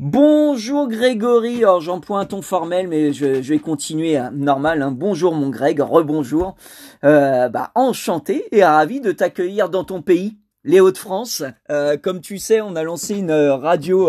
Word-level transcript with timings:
Bonjour 0.00 0.86
Grégory, 0.86 1.56
alors 1.56 1.80
j'emploie 1.80 2.20
un 2.20 2.24
ton 2.24 2.40
formel 2.40 2.86
mais 2.86 3.12
je, 3.12 3.26
vais 3.26 3.58
continuer 3.58 4.16
à 4.16 4.30
normal. 4.30 4.80
Hein. 4.80 4.92
Bonjour 4.92 5.34
mon 5.34 5.50
Greg, 5.50 5.80
rebonjour. 5.80 6.54
Euh, 7.02 7.48
bah, 7.48 7.72
enchanté 7.74 8.44
et 8.52 8.62
ravi 8.62 9.00
de 9.00 9.10
t'accueillir 9.10 9.68
dans 9.68 9.82
ton 9.82 10.00
pays, 10.00 10.36
les 10.62 10.78
Hauts-de-France. 10.78 11.42
Euh, 11.72 11.96
comme 11.96 12.20
tu 12.20 12.38
sais, 12.38 12.60
on 12.60 12.76
a 12.76 12.84
lancé 12.84 13.16
une 13.16 13.32
radio 13.32 14.08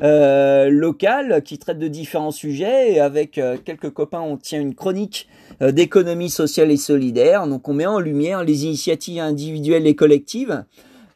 euh, 0.00 0.70
locale 0.70 1.42
qui 1.42 1.58
traite 1.58 1.80
de 1.80 1.88
différents 1.88 2.30
sujets 2.30 2.92
et 2.92 3.00
avec 3.00 3.40
quelques 3.64 3.90
copains 3.90 4.20
on 4.20 4.36
tient 4.36 4.60
une 4.60 4.76
chronique 4.76 5.28
d'économie 5.60 6.30
sociale 6.30 6.70
et 6.70 6.76
solidaire. 6.76 7.48
Donc 7.48 7.68
on 7.68 7.74
met 7.74 7.86
en 7.86 7.98
lumière 7.98 8.44
les 8.44 8.64
initiatives 8.64 9.18
individuelles 9.18 9.88
et 9.88 9.96
collectives 9.96 10.62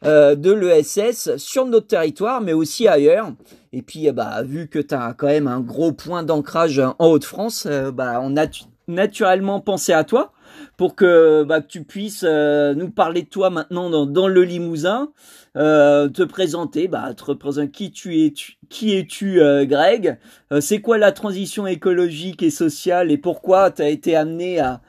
euh, 0.03 0.33
de 0.33 0.51
l'ESS 0.51 1.37
sur 1.37 1.67
notre 1.67 1.85
territoire, 1.85 2.41
mais 2.41 2.53
aussi 2.53 2.87
ailleurs. 2.87 3.33
Et 3.73 3.81
puis, 3.81 4.09
euh, 4.09 4.13
bah, 4.13 4.43
vu 4.43 4.67
que 4.67 4.79
tu 4.79 4.93
as 4.93 5.13
quand 5.13 5.27
même 5.27 5.47
un 5.47 5.61
gros 5.61 5.91
point 5.91 6.23
d'ancrage 6.23 6.79
en 6.79 6.95
Haute-France, 6.99 7.67
euh, 7.69 7.91
bah, 7.91 8.19
on 8.21 8.35
a 8.35 8.45
naturellement 8.87 9.61
pensé 9.61 9.93
à 9.93 10.03
toi 10.03 10.33
pour 10.75 10.95
que, 10.95 11.43
bah, 11.43 11.61
tu 11.61 11.83
puisses 11.83 12.23
nous 12.23 12.89
parler 12.89 13.21
de 13.21 13.29
toi 13.29 13.49
maintenant 13.49 14.05
dans, 14.05 14.27
le 14.27 14.43
Limousin, 14.43 15.11
te 15.55 16.23
présenter, 16.23 16.89
bah, 16.89 17.13
te 17.13 17.23
représenter 17.23 17.71
qui 17.71 17.91
tu 17.91 18.25
es, 18.25 18.33
qui 18.67 18.97
es-tu, 18.97 19.39
Greg, 19.65 20.17
c'est 20.59 20.81
quoi 20.81 20.97
la 20.97 21.13
transition 21.13 21.67
écologique 21.67 22.43
et 22.43 22.49
sociale 22.49 23.11
et 23.11 23.17
pourquoi 23.17 23.71
tu 23.71 23.81
as 23.81 23.87
été 23.87 24.15
amené 24.15 24.59
à, 24.59 24.81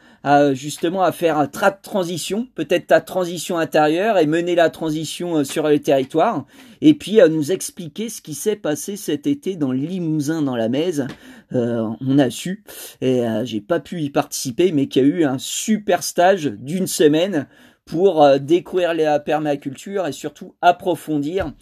justement 0.53 1.03
à 1.03 1.13
faire 1.13 1.39
un 1.39 1.47
trait 1.47 1.73
de 1.73 1.83
transition, 1.83 2.47
peut-être 2.55 2.89
ta 2.89 3.01
transition 3.01 3.59
intérieure 3.59 4.19
et 4.19 4.27
mener 4.27 4.55
la 4.55 4.71
transition 4.71 5.39
euh, 5.39 5.45
sur 5.45 5.69
le 5.69 5.79
territoire, 5.81 6.47
et 6.81 6.95
puis 6.95 7.21
à 7.21 7.29
nous 7.29 7.51
expliquer 7.53 8.09
ce 8.09 8.23
qui 8.23 8.35
s'est 8.35 8.57
passé 8.57 8.97
cet 8.97 9.27
été 9.27 9.57
dans 9.57 9.73
Limousin, 9.73 10.43
dans 10.43 10.57
la 10.57 10.69
Mèze. 10.69 11.07
Euh, 11.53 11.89
on 12.01 12.19
a 12.19 12.31
su, 12.31 12.65
et 13.01 13.27
euh, 13.27 13.45
j'ai 13.45 13.61
pas 13.61 13.81
pu 13.81 14.01
y 14.03 14.11
participer, 14.11 14.73
mais 14.73 14.87
qu'il 14.87 15.03
y 15.03 15.05
a 15.05 15.09
eu 15.09 15.25
un 15.25 15.39
super 15.39 16.03
stage 16.03 16.47
d'une 16.47 16.87
semaine 16.87 17.47
pour 17.85 18.39
découvrir 18.39 18.95
la 18.95 19.19
permaculture 19.19 20.07
et 20.07 20.13
surtout 20.13 20.55
approfondir 20.63 21.53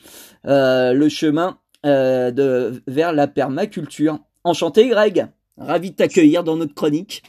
le 0.44 1.08
chemin 1.08 1.58
de, 1.82 2.82
vers 2.86 3.14
la 3.14 3.26
permaculture. 3.26 4.18
Enchanté 4.44 4.88
Greg, 4.88 5.26
ravi 5.56 5.92
de 5.92 5.96
t'accueillir 5.96 6.44
dans 6.44 6.56
notre 6.56 6.74
chronique. 6.74 7.22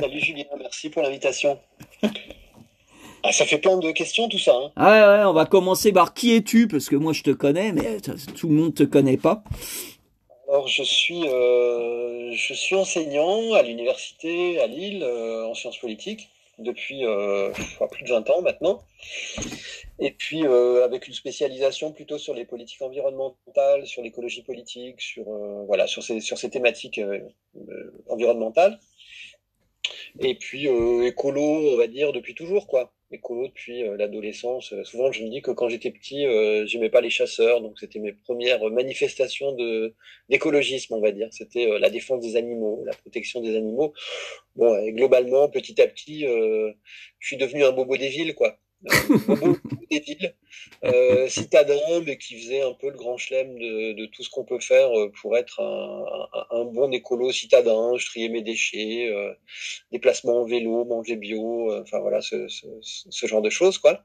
Salut 0.00 0.20
Julien, 0.20 0.44
merci 0.58 0.90
pour 0.90 1.02
l'invitation. 1.02 1.58
Ah, 3.26 3.32
ça 3.32 3.46
fait 3.46 3.58
plein 3.58 3.78
de 3.78 3.90
questions 3.90 4.28
tout 4.28 4.38
ça. 4.38 4.54
Hein. 4.54 4.70
Ah 4.76 5.18
ouais, 5.18 5.24
on 5.24 5.32
va 5.32 5.46
commencer 5.46 5.92
par 5.92 6.12
qui 6.12 6.34
es-tu 6.34 6.68
Parce 6.68 6.90
que 6.90 6.96
moi 6.96 7.14
je 7.14 7.22
te 7.22 7.30
connais, 7.30 7.72
mais 7.72 7.98
tout 8.36 8.48
le 8.48 8.54
monde 8.54 8.74
te 8.74 8.82
connaît 8.82 9.16
pas. 9.16 9.42
Alors 10.48 10.68
je 10.68 10.82
suis, 10.82 11.26
euh, 11.26 12.32
je 12.32 12.52
suis 12.52 12.76
enseignant 12.76 13.54
à 13.54 13.62
l'université 13.62 14.60
à 14.60 14.66
Lille 14.66 15.02
euh, 15.02 15.46
en 15.46 15.54
sciences 15.54 15.78
politiques 15.78 16.28
depuis 16.58 17.04
euh, 17.06 17.50
plus 17.90 18.04
de 18.04 18.10
20 18.10 18.30
ans 18.30 18.42
maintenant. 18.42 18.82
Et 19.98 20.10
puis 20.10 20.44
avec 20.46 21.08
une 21.08 21.14
spécialisation 21.14 21.92
plutôt 21.92 22.18
sur 22.18 22.34
les 22.34 22.44
politiques 22.44 22.82
environnementales, 22.82 23.86
sur 23.86 24.02
l'écologie 24.02 24.42
politique, 24.42 25.00
sur 25.00 25.24
voilà 25.66 25.86
sur 25.86 26.02
ces 26.02 26.20
sur 26.20 26.36
ces 26.36 26.50
thématiques 26.50 27.00
environnementales. 28.08 28.78
Et 30.20 30.36
puis 30.36 30.68
euh, 30.68 31.02
écolo, 31.06 31.42
on 31.42 31.76
va 31.76 31.86
dire 31.88 32.12
depuis 32.12 32.34
toujours 32.34 32.66
quoi. 32.68 32.92
Écolo 33.10 33.48
depuis 33.48 33.82
euh, 33.82 33.96
l'adolescence. 33.96 34.72
Euh, 34.72 34.84
souvent, 34.84 35.10
je 35.12 35.24
me 35.24 35.28
dis 35.28 35.42
que 35.42 35.50
quand 35.50 35.68
j'étais 35.68 35.90
petit, 35.90 36.24
j'aimais 36.66 36.90
pas 36.90 37.00
les 37.00 37.10
chasseurs, 37.10 37.60
donc 37.60 37.78
c'était 37.78 37.98
mes 37.98 38.12
premières 38.12 38.64
manifestations 38.70 39.52
de 39.52 39.94
d'écologisme, 40.28 40.94
on 40.94 41.00
va 41.00 41.10
dire. 41.10 41.28
C'était 41.32 41.66
la 41.78 41.90
défense 41.90 42.20
des 42.24 42.36
animaux, 42.36 42.82
la 42.86 42.94
protection 42.94 43.40
des 43.40 43.56
animaux. 43.56 43.92
Bon, 44.56 44.72
globalement, 44.90 45.48
petit 45.48 45.80
à 45.80 45.88
petit, 45.88 46.20
je 46.22 47.26
suis 47.26 47.36
devenu 47.36 47.64
un 47.64 47.72
bobo 47.72 47.96
des 47.96 48.08
villes, 48.08 48.34
quoi 48.34 48.58
des 49.90 50.00
villes, 50.00 50.34
euh, 50.84 51.28
citadins, 51.28 52.00
mais 52.04 52.18
qui 52.18 52.40
faisait 52.40 52.62
un 52.62 52.72
peu 52.72 52.90
le 52.90 52.96
grand 52.96 53.16
chelem 53.16 53.58
de, 53.58 54.06
tout 54.06 54.22
ce 54.22 54.30
qu'on 54.30 54.44
peut 54.44 54.60
faire 54.60 54.90
euh, 54.98 55.10
pour 55.20 55.36
être 55.36 55.60
un, 55.60 56.64
bon 56.64 56.92
écolo 56.92 57.32
citadin. 57.32 57.96
Je 57.96 58.06
triais 58.06 58.28
mes 58.28 58.42
déchets, 58.42 59.08
euh, 59.10 59.32
déplacement 59.92 60.42
en 60.42 60.44
vélo, 60.44 60.84
manger 60.84 61.16
bio, 61.16 61.72
euh, 61.72 61.82
enfin 61.82 61.98
voilà, 62.00 62.20
ce, 62.20 62.48
ce, 62.48 62.66
ce, 62.82 63.26
genre 63.26 63.42
de 63.42 63.50
choses, 63.50 63.78
quoi. 63.78 64.04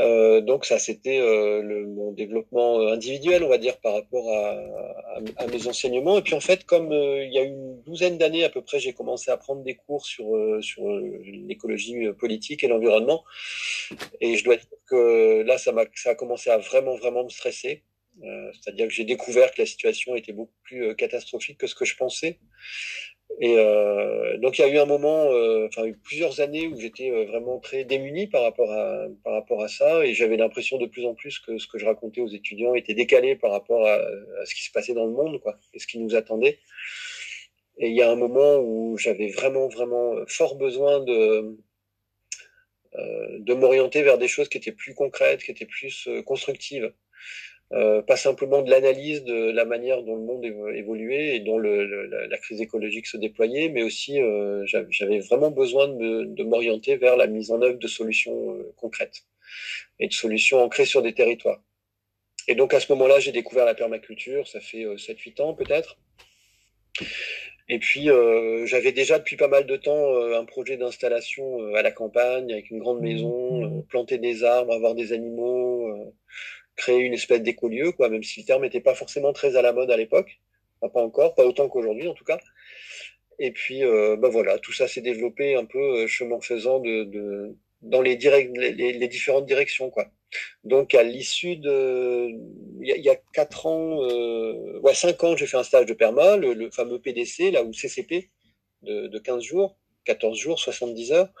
Euh, 0.00 0.40
donc 0.40 0.64
ça, 0.64 0.78
c'était 0.78 1.18
euh, 1.20 1.86
mon 1.86 2.12
développement 2.12 2.80
euh, 2.80 2.94
individuel, 2.94 3.44
on 3.44 3.48
va 3.48 3.58
dire, 3.58 3.78
par 3.80 3.92
rapport 3.94 4.32
à, 4.32 4.58
à, 5.36 5.46
mes 5.46 5.66
enseignements. 5.66 6.18
Et 6.18 6.22
puis 6.22 6.34
en 6.34 6.40
fait, 6.40 6.64
comme 6.64 6.92
il 6.92 7.32
y 7.32 7.38
a 7.38 7.42
une 7.42 7.82
douzaine 7.82 8.16
d'années 8.16 8.44
à 8.44 8.48
peu 8.48 8.62
près, 8.62 8.80
j'ai 8.80 8.94
commencé 8.94 9.30
à 9.30 9.36
prendre 9.36 9.62
des 9.62 9.74
cours 9.74 10.06
sur 10.06 10.26
sur 10.62 10.88
l'écologie 11.24 12.08
politique 12.18 12.64
et 12.64 12.68
l'environnement. 12.68 13.24
Et 14.20 14.36
je 14.36 14.44
dois 14.44 14.56
dire 14.56 14.66
que 14.86 15.42
là, 15.42 15.58
ça 15.58 15.72
m'a 15.72 15.84
ça 15.94 16.10
a 16.10 16.14
commencé 16.14 16.50
à 16.50 16.58
vraiment 16.58 16.96
vraiment 16.96 17.24
me 17.24 17.28
stresser. 17.28 17.84
C'est-à-dire 18.22 18.88
que 18.88 18.92
j'ai 18.92 19.04
découvert 19.04 19.50
que 19.52 19.62
la 19.62 19.66
situation 19.66 20.14
était 20.14 20.32
beaucoup 20.32 20.56
plus 20.62 20.94
catastrophique 20.96 21.58
que 21.58 21.66
ce 21.66 21.74
que 21.74 21.84
je 21.84 21.96
pensais. 21.96 22.38
Et 23.38 23.54
euh, 23.56 24.36
donc 24.38 24.58
il 24.58 24.62
y 24.62 24.64
a 24.64 24.68
eu 24.68 24.78
un 24.78 24.86
moment, 24.86 25.30
euh, 25.32 25.66
enfin 25.68 25.90
plusieurs 26.02 26.40
années 26.40 26.66
où 26.66 26.78
j'étais 26.78 27.10
euh, 27.10 27.24
vraiment 27.24 27.58
très 27.58 27.84
démuni 27.84 28.26
par 28.26 28.42
rapport 28.42 28.70
à 28.72 29.06
par 29.24 29.32
rapport 29.34 29.62
à 29.62 29.68
ça, 29.68 30.04
et 30.04 30.14
j'avais 30.14 30.36
l'impression 30.36 30.78
de 30.78 30.86
plus 30.86 31.06
en 31.06 31.14
plus 31.14 31.38
que 31.38 31.56
ce 31.58 31.66
que 31.66 31.78
je 31.78 31.86
racontais 31.86 32.20
aux 32.20 32.28
étudiants 32.28 32.74
était 32.74 32.94
décalé 32.94 33.36
par 33.36 33.52
rapport 33.52 33.86
à, 33.86 33.94
à, 33.94 34.44
ce 34.44 34.54
qui 34.54 34.62
se 34.64 34.72
passait 34.72 34.94
dans 34.94 35.06
le 35.06 35.12
monde, 35.12 35.40
quoi, 35.40 35.58
et 35.72 35.78
ce 35.78 35.86
qui 35.86 35.98
nous 35.98 36.14
attendait. 36.14 36.58
Et 37.78 37.88
il 37.88 37.96
y 37.96 38.02
a 38.02 38.10
un 38.10 38.16
moment 38.16 38.58
où 38.58 38.98
j'avais 38.98 39.28
vraiment 39.30 39.68
vraiment 39.68 40.16
fort 40.26 40.56
besoin 40.56 41.00
de 41.00 41.56
euh, 42.96 43.38
de 43.38 43.54
m'orienter 43.54 44.02
vers 44.02 44.18
des 44.18 44.28
choses 44.28 44.48
qui 44.48 44.58
étaient 44.58 44.72
plus 44.72 44.94
concrètes, 44.94 45.42
qui 45.44 45.50
étaient 45.52 45.66
plus 45.66 46.08
constructives. 46.26 46.92
Euh, 47.72 48.02
pas 48.02 48.16
simplement 48.16 48.62
de 48.62 48.70
l'analyse 48.70 49.22
de 49.22 49.52
la 49.52 49.64
manière 49.64 50.02
dont 50.02 50.16
le 50.16 50.22
monde 50.22 50.44
évoluait 50.74 51.36
et 51.36 51.40
dont 51.40 51.56
le, 51.56 52.06
la, 52.06 52.38
crise 52.38 52.60
écologique 52.60 53.06
se 53.06 53.16
déployait, 53.16 53.68
mais 53.68 53.84
aussi 53.84 54.20
euh, 54.20 54.66
j'avais 54.66 55.20
vraiment 55.20 55.52
besoin 55.52 55.86
de 55.86 56.42
m'orienter 56.42 56.96
vers 56.96 57.16
la 57.16 57.28
mise 57.28 57.52
en 57.52 57.62
œuvre 57.62 57.78
de 57.78 57.86
solutions 57.86 58.56
euh, 58.56 58.74
concrètes 58.76 59.22
et 60.00 60.08
de 60.08 60.12
solutions 60.12 60.60
ancrées 60.60 60.84
sur 60.84 61.00
des 61.00 61.14
territoires. 61.14 61.62
Et 62.48 62.56
donc 62.56 62.74
à 62.74 62.80
ce 62.80 62.90
moment-là, 62.92 63.20
j'ai 63.20 63.30
découvert 63.30 63.66
la 63.66 63.74
permaculture, 63.74 64.48
ça 64.48 64.60
fait 64.60 64.84
7-8 64.84 65.40
ans 65.40 65.54
peut-être. 65.54 65.96
Et 67.68 67.78
puis 67.78 68.08
j'avais 68.64 68.90
déjà 68.90 69.20
depuis 69.20 69.36
pas 69.36 69.46
mal 69.46 69.64
de 69.66 69.76
temps 69.76 70.16
un 70.34 70.44
projet 70.44 70.76
d'installation 70.76 71.72
à 71.76 71.82
la 71.82 71.92
campagne 71.92 72.52
avec 72.52 72.70
une 72.70 72.80
grande 72.80 73.00
maison, 73.00 73.82
planter 73.88 74.18
des 74.18 74.42
arbres, 74.42 74.72
avoir 74.72 74.96
des 74.96 75.12
animaux 75.12 76.12
créer 76.80 77.00
une 77.00 77.14
espèce 77.14 77.42
d'écolieu, 77.42 77.92
quoi, 77.92 78.08
même 78.08 78.22
si 78.22 78.40
le 78.40 78.46
terme 78.46 78.62
n'était 78.62 78.80
pas 78.80 78.94
forcément 78.94 79.32
très 79.32 79.56
à 79.56 79.62
la 79.62 79.72
mode 79.72 79.90
à 79.90 79.96
l'époque, 79.96 80.40
pas 80.80 81.02
encore, 81.02 81.34
pas 81.34 81.44
autant 81.44 81.68
qu'aujourd'hui 81.68 82.08
en 82.08 82.14
tout 82.14 82.24
cas. 82.24 82.40
Et 83.38 83.52
puis, 83.52 83.84
euh, 83.84 84.16
bah 84.16 84.28
voilà, 84.28 84.58
tout 84.58 84.72
ça 84.72 84.88
s'est 84.88 85.00
développé 85.00 85.54
un 85.54 85.64
peu 85.64 85.78
euh, 85.78 86.06
chemin 86.06 86.40
faisant 86.40 86.78
de, 86.80 87.04
de 87.04 87.56
dans 87.82 88.02
les, 88.02 88.16
direct, 88.16 88.54
les, 88.56 88.92
les, 88.92 89.08
différentes 89.08 89.46
directions, 89.46 89.88
quoi. 89.88 90.06
Donc, 90.64 90.94
à 90.94 91.02
l'issue 91.02 91.56
de, 91.56 92.28
il 92.82 92.86
y, 92.86 93.08
a 93.08 93.16
quatre 93.32 93.64
ans, 93.64 94.02
euh, 94.04 94.78
ouais, 94.80 94.92
cinq 94.94 95.24
ans, 95.24 95.34
j'ai 95.34 95.46
fait 95.46 95.56
un 95.56 95.62
stage 95.62 95.86
de 95.86 95.94
perma, 95.94 96.36
le, 96.36 96.52
le 96.52 96.70
fameux 96.70 97.00
PDC, 97.00 97.50
là, 97.50 97.62
ou 97.64 97.72
CCP, 97.72 98.28
de, 98.82 99.06
de 99.06 99.18
15 99.18 99.42
jours, 99.42 99.78
14 100.04 100.36
jours, 100.38 100.58
70 100.58 101.12
heures. 101.12 101.32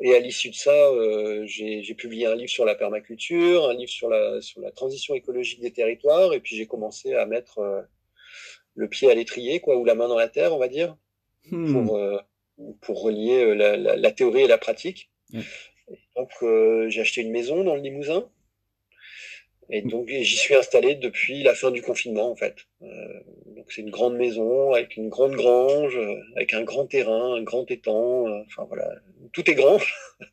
Et 0.00 0.14
à 0.14 0.18
l'issue 0.18 0.50
de 0.50 0.54
ça, 0.54 0.72
euh, 0.72 1.44
j'ai 1.46 1.94
publié 1.94 2.26
un 2.26 2.34
livre 2.34 2.50
sur 2.50 2.64
la 2.64 2.74
permaculture, 2.74 3.68
un 3.68 3.74
livre 3.74 3.90
sur 3.90 4.08
la, 4.08 4.40
sur 4.40 4.60
la 4.60 4.70
transition 4.70 5.14
écologique 5.14 5.60
des 5.60 5.72
territoires, 5.72 6.32
et 6.34 6.40
puis 6.40 6.56
j'ai 6.56 6.66
commencé 6.66 7.14
à 7.14 7.26
mettre 7.26 7.58
euh, 7.58 7.82
le 8.74 8.88
pied 8.88 9.10
à 9.10 9.14
l'étrier, 9.14 9.60
quoi, 9.60 9.76
ou 9.76 9.84
la 9.84 9.94
main 9.94 10.08
dans 10.08 10.18
la 10.18 10.28
terre, 10.28 10.52
on 10.52 10.58
va 10.58 10.68
dire, 10.68 10.96
hmm. 11.50 11.72
pour, 11.72 11.96
euh, 11.96 12.18
pour 12.80 13.02
relier 13.02 13.44
euh, 13.44 13.54
la, 13.54 13.76
la, 13.76 13.96
la, 13.96 14.12
théorie 14.12 14.42
et 14.42 14.48
la 14.48 14.58
pratique. 14.58 15.10
donc 16.16 16.30
j'ai 16.88 17.00
acheté 17.00 17.20
une 17.20 17.30
maison 17.30 17.62
dans 17.62 17.76
le 17.76 17.80
Limousin, 17.80 18.28
et 19.70 19.82
donc 19.82 20.08
j'y 20.08 20.36
suis 20.36 20.54
installé 20.54 20.94
depuis 20.94 21.42
la 21.42 21.54
fin 21.54 21.70
du 21.70 21.82
confinement 21.82 22.30
en 22.30 22.36
fait. 22.36 22.56
Euh, 22.82 23.20
donc 23.56 23.66
c'est 23.70 23.82
une 23.82 23.90
grande 23.90 24.16
maison 24.16 24.72
avec 24.72 24.96
une 24.96 25.08
grande 25.08 25.34
grange, 25.34 25.98
avec 26.36 26.52
un 26.54 26.62
grand 26.62 26.86
terrain, 26.86 27.34
un 27.34 27.42
grand 27.42 27.70
étang. 27.70 28.28
Euh, 28.28 28.42
enfin 28.46 28.64
voilà, 28.68 28.88
tout 29.32 29.48
est 29.50 29.54
grand 29.54 29.78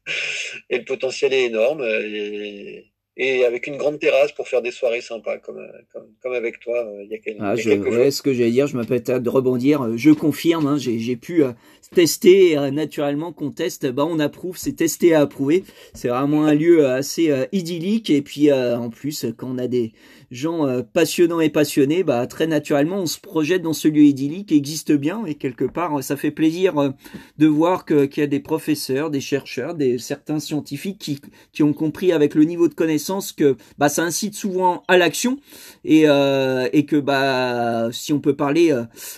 et 0.69 0.77
le 0.77 0.85
potentiel 0.85 1.33
est 1.33 1.45
énorme. 1.45 1.83
Et, 1.83 2.90
et 3.17 3.43
avec 3.43 3.67
une 3.67 3.77
grande 3.77 3.99
terrasse 3.99 4.31
pour 4.31 4.47
faire 4.47 4.61
des 4.61 4.71
soirées 4.71 5.01
sympas 5.01 5.37
comme 5.37 5.67
comme, 5.91 6.07
comme 6.21 6.33
avec 6.33 6.59
toi 6.59 6.85
euh, 6.85 7.03
il 7.03 7.09
y 7.09 7.15
a, 7.15 7.17
quelques, 7.17 7.41
ah, 7.41 7.55
je, 7.55 7.69
ouais, 7.71 8.09
ce 8.09 8.21
que 8.21 8.33
j'allais 8.33 8.51
dire 8.51 8.67
je 8.67 8.77
m'appelle 8.77 9.01
de 9.01 9.29
rebondir. 9.29 9.81
Euh, 9.81 9.97
je 9.97 10.11
confirme 10.11 10.65
hein, 10.65 10.77
j'ai 10.77 11.15
pu 11.17 11.43
euh, 11.43 11.51
tester 11.93 12.55
naturellement 12.71 13.33
qu'on 13.33 13.51
teste. 13.51 13.91
Bah 13.91 14.05
on 14.05 14.19
approuve 14.19 14.57
c'est 14.57 14.73
testé 14.73 15.07
et 15.07 15.13
approuvé 15.15 15.63
c'est 15.93 16.07
vraiment 16.07 16.45
un 16.45 16.53
lieu 16.53 16.85
assez 16.87 17.33
idyllique. 17.51 18.09
Et 18.09 18.21
puis 18.21 18.51
en 18.51 18.89
plus 18.89 19.25
quand 19.37 19.47
on 19.51 19.57
a 19.57 19.67
des 19.67 19.91
gens 20.31 20.65
euh, 20.65 20.81
passionnants 20.81 21.41
et 21.41 21.49
passionnés, 21.49 22.03
bah 22.03 22.25
très 22.25 22.47
naturellement 22.47 22.99
on 22.99 23.05
se 23.05 23.19
projette 23.19 23.61
dans 23.61 23.73
ce 23.73 23.89
lieu 23.89 24.03
idyllique 24.03 24.47
qui 24.47 24.55
existe 24.55 24.93
bien 24.93 25.25
et 25.25 25.35
quelque 25.35 25.65
part 25.65 26.01
ça 26.01 26.15
fait 26.15 26.31
plaisir 26.31 26.77
euh, 26.77 26.89
de 27.37 27.47
voir 27.47 27.85
qu'il 27.85 28.09
y 28.17 28.21
a 28.21 28.27
des 28.27 28.39
professeurs, 28.39 29.11
des 29.11 29.19
chercheurs, 29.19 29.75
des 29.75 29.97
certains 29.99 30.39
scientifiques 30.39 30.99
qui 30.99 31.19
qui 31.51 31.63
ont 31.63 31.73
compris 31.73 32.13
avec 32.13 32.33
le 32.33 32.45
niveau 32.45 32.69
de 32.69 32.73
connaissance 32.73 33.33
que 33.33 33.57
bah 33.77 33.89
ça 33.89 34.03
incite 34.03 34.33
souvent 34.33 34.83
à 34.87 34.97
l'action 34.97 35.37
et 35.83 36.03
euh, 36.07 36.69
et 36.71 36.85
que 36.85 36.95
bah 36.95 37.89
si 37.91 38.13
on 38.13 38.21
peut 38.21 38.35
parler 38.35 38.73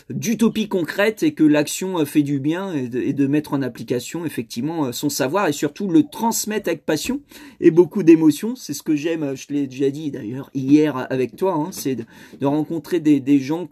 d'utopie 0.10 0.68
concrète 0.68 1.22
et 1.22 1.36
que 1.36 1.44
l'action 1.44 2.04
fait 2.06 2.24
du 2.24 2.40
bien 2.40 2.74
et 2.74 2.88
de, 2.88 3.00
et 3.00 3.14
de 3.14 3.28
mettre 3.28 3.54
en 3.54 3.62
application 3.62 4.26
effectivement 4.26 4.92
son 4.92 5.10
savoir 5.10 5.48
et 5.48 5.54
surtout 5.54 5.88
le 5.88 6.04
transmettre 6.04 6.70
avec 6.70 6.86
passion 6.86 7.22
et 7.60 7.70
beaucoup 7.70 8.02
d'émotion, 8.02 8.56
c'est 8.56 8.74
ce 8.74 8.82
que 8.82 8.96
j'aime, 8.96 9.36
je 9.36 9.54
l'ai 9.54 9.68
déjà 9.68 9.92
dit 9.92 10.10
d'ailleurs 10.10 10.50
hier 10.56 11.03
avec 11.10 11.36
toi, 11.36 11.54
hein, 11.54 11.70
c'est 11.72 11.96
de, 11.96 12.46
rencontrer 12.46 13.00
des, 13.00 13.40
gens 13.40 13.68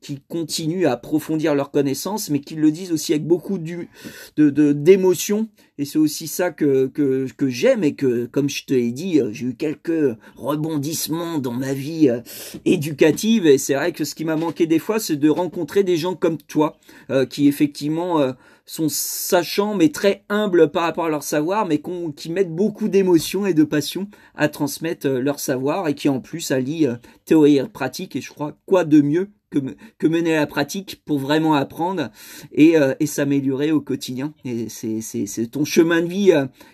qui 0.00 0.20
continuent 0.28 0.86
à 0.86 0.92
approfondir 0.92 1.54
leurs 1.54 1.70
connaissances, 1.70 2.30
mais 2.30 2.40
qui 2.40 2.54
le 2.54 2.70
disent 2.70 2.92
aussi 2.92 3.12
avec 3.12 3.26
beaucoup. 3.26 3.58
De, 3.58 4.72
d'émotion 4.72 5.48
et 5.78 5.84
c'est 5.84 5.98
aussi 5.98 6.26
ça 6.26 6.50
que, 6.50 6.86
que, 6.88 7.26
que 7.36 7.48
j'aime 7.48 7.84
et 7.84 7.94
que, 7.94 8.26
comme 8.26 8.48
je 8.48 8.64
te 8.64 8.74
l'ai 8.74 8.90
dit, 8.90 9.20
j'ai 9.30 9.46
eu 9.46 9.54
quelques 9.54 10.16
rebondissements 10.36 11.38
dans 11.38 11.52
ma 11.52 11.72
vie 11.72 12.08
euh, 12.08 12.20
éducative. 12.64 13.46
Et 13.46 13.58
c'est 13.58 13.74
vrai 13.74 13.92
que 13.92 14.04
ce 14.04 14.16
qui 14.16 14.24
m'a 14.24 14.36
manqué 14.36 14.66
des 14.66 14.80
fois, 14.80 14.98
c'est 14.98 15.16
de 15.16 15.28
rencontrer 15.28 15.84
des 15.84 15.96
gens 15.96 16.14
comme 16.14 16.38
toi, 16.38 16.76
euh, 17.10 17.26
qui 17.26 17.48
effectivement... 17.48 18.20
Euh, 18.20 18.32
sont 18.68 18.88
sachants 18.90 19.74
mais 19.74 19.88
très 19.88 20.24
humbles 20.28 20.70
par 20.70 20.82
rapport 20.82 21.06
à 21.06 21.08
leur 21.08 21.22
savoir, 21.22 21.66
mais 21.66 21.82
qui 22.14 22.30
mettent 22.30 22.54
beaucoup 22.54 22.88
d'émotion 22.88 23.46
et 23.46 23.54
de 23.54 23.64
passion 23.64 24.08
à 24.34 24.48
transmettre 24.48 25.06
euh, 25.06 25.20
leur 25.20 25.40
savoir 25.40 25.88
et 25.88 25.94
qui 25.94 26.08
en 26.08 26.20
plus 26.20 26.50
allient 26.50 26.86
euh, 26.86 26.96
théorie 27.24 27.56
et 27.56 27.64
pratique. 27.64 28.14
Et 28.14 28.20
je 28.20 28.30
crois 28.30 28.56
quoi 28.66 28.84
de 28.84 29.00
mieux 29.00 29.30
que, 29.50 29.58
que 29.98 30.06
mener 30.06 30.34
la 30.34 30.46
pratique 30.46 31.02
pour 31.06 31.18
vraiment 31.18 31.54
apprendre 31.54 32.10
et, 32.52 32.76
euh, 32.76 32.94
et 33.00 33.06
s'améliorer 33.06 33.72
au 33.72 33.80
quotidien. 33.80 34.34
Et 34.44 34.68
c'est 34.68 35.46
ton 35.50 35.64
chemin 35.64 36.02
de 36.02 36.08
vie. 36.08 36.32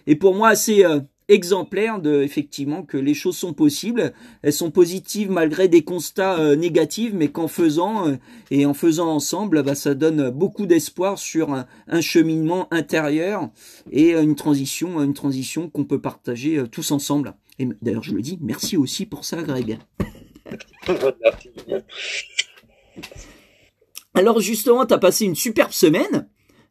et 0.09 0.17
pour 0.17 0.35
moi, 0.35 0.57
c'est 0.57 0.83
exemplaire 1.29 2.01
de 2.01 2.23
effectivement 2.23 2.83
que 2.83 2.97
les 2.97 3.15
choses 3.15 3.37
sont 3.37 3.55
possibles, 3.55 4.13
elles 4.43 4.53
sont 4.53 4.71
positives 4.71 5.31
malgré 5.31 5.69
des 5.69 5.83
constats 5.83 6.39
euh, 6.39 6.57
négatifs, 6.57 7.13
mais 7.15 7.29
qu'en 7.29 7.49
faisant 7.49 8.09
euh, 8.09 8.17
et 8.51 8.67
en 8.67 8.75
faisant 8.75 9.09
ensemble, 9.09 9.63
bah, 9.63 9.75
ça 9.75 9.95
donne 9.95 10.31
beaucoup 10.31 10.67
d'espoir 10.67 11.19
sur 11.19 11.55
un, 11.55 11.67
cheminement 12.01 12.69
intérieur 12.73 13.49
et 13.91 14.13
une 14.13 14.35
transition, 14.35 15.03
une 15.03 15.15
transition 15.15 15.71
qu'on 15.71 15.85
peut 15.85 16.01
partager 16.01 16.59
euh, 16.59 16.67
tous 16.67 16.91
ensemble. 16.91 17.35
Et 17.59 17.69
d'ailleurs, 17.83 18.03
je 18.03 18.15
le 18.15 18.21
dis, 18.21 18.39
merci 18.43 18.77
aussi 18.77 19.07
pour 19.07 19.25
ça, 19.25 19.43
Greg. 19.43 19.79
Alors 24.15 24.41
justement, 24.41 24.87
tu 24.87 24.95
as 24.95 24.99
passé 24.99 25.25
une 25.25 25.35
superbe 25.35 25.73
semaine. 25.73 26.29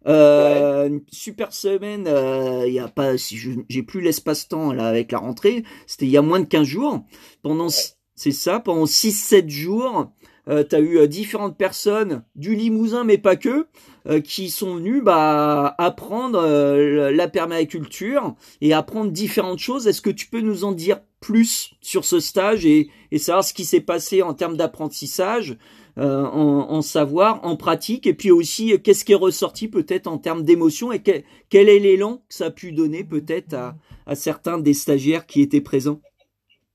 Euh, 0.08 0.88
Une 0.88 1.02
super 1.12 1.54
semaine, 1.54 2.04
il 2.06 2.14
euh, 2.14 2.68
y 2.68 2.80
a 2.80 2.88
pas, 2.88 3.18
si 3.18 3.38
j'ai 3.70 3.84
plus 3.84 4.02
l'espace-temps 4.02 4.74
là 4.74 4.88
avec 4.88 5.12
la 5.12 5.20
rentrée, 5.20 5.64
c'était 5.88 6.06
il 6.06 6.12
y 6.12 6.18
a 6.18 6.22
moins 6.22 6.40
de 6.40 6.46
15 6.46 6.68
jours. 6.68 7.06
Pendant, 7.42 7.70
c'est 7.70 8.32
ça, 8.32 8.60
pendant 8.60 8.86
6-7 8.86 9.50
jours, 9.50 10.12
euh, 10.50 10.64
tu 10.68 10.76
as 10.76 10.80
eu 10.80 10.98
euh, 10.98 11.08
différentes 11.08 11.58
personnes 11.58 12.24
du 12.36 12.56
Limousin, 12.56 13.04
mais 13.06 13.18
pas 13.18 13.36
que, 13.36 13.68
euh, 14.08 14.20
qui 14.20 14.50
sont 14.50 14.76
venues 14.76 15.02
bah, 15.02 15.74
apprendre 15.78 16.42
la 16.42 17.28
permaculture 17.28 18.36
et 18.62 18.74
apprendre 18.74 19.12
différentes 19.12 19.60
choses. 19.60 19.88
Est-ce 19.88 20.02
que 20.02 20.10
tu 20.10 20.28
peux 20.28 20.42
nous 20.42 20.66
en 20.66 20.74
dire 20.74 21.00
plus 21.22 21.74
sur 21.80 22.04
ce 22.04 22.20
stage 22.20 22.66
et, 22.66 22.90
et 23.12 23.18
savoir 23.18 23.44
ce 23.44 23.54
qui 23.54 23.64
s'est 23.64 23.80
passé 23.80 24.22
en 24.22 24.34
termes 24.34 24.58
d'apprentissage 24.58 25.58
euh, 25.98 26.24
en, 26.26 26.82
savoir, 26.82 27.46
en 27.46 27.56
pratique, 27.56 28.08
et 28.08 28.14
puis 28.14 28.32
aussi 28.32 28.74
euh, 28.74 28.78
qu'est-ce 28.78 29.06
qui 29.06 29.12
est 29.12 29.16
ressorti 29.16 29.68
peut-être 29.68 30.08
en 30.08 30.18
termes 30.18 30.44
d'émotion 30.44 30.92
et 30.92 31.02
quel 31.02 31.70
est 31.70 31.80
l'élan 31.80 32.18
que 32.28 32.34
ça 32.34 32.48
a 32.48 32.52
pu 32.52 32.72
donner 32.72 33.04
peut-être 33.04 33.54
à, 33.54 33.76
à 34.08 34.16
certains 34.16 34.58
des 34.58 34.74
stagiaires 34.74 35.28
qui 35.28 35.42
étaient 35.42 35.62
présents? 35.62 36.02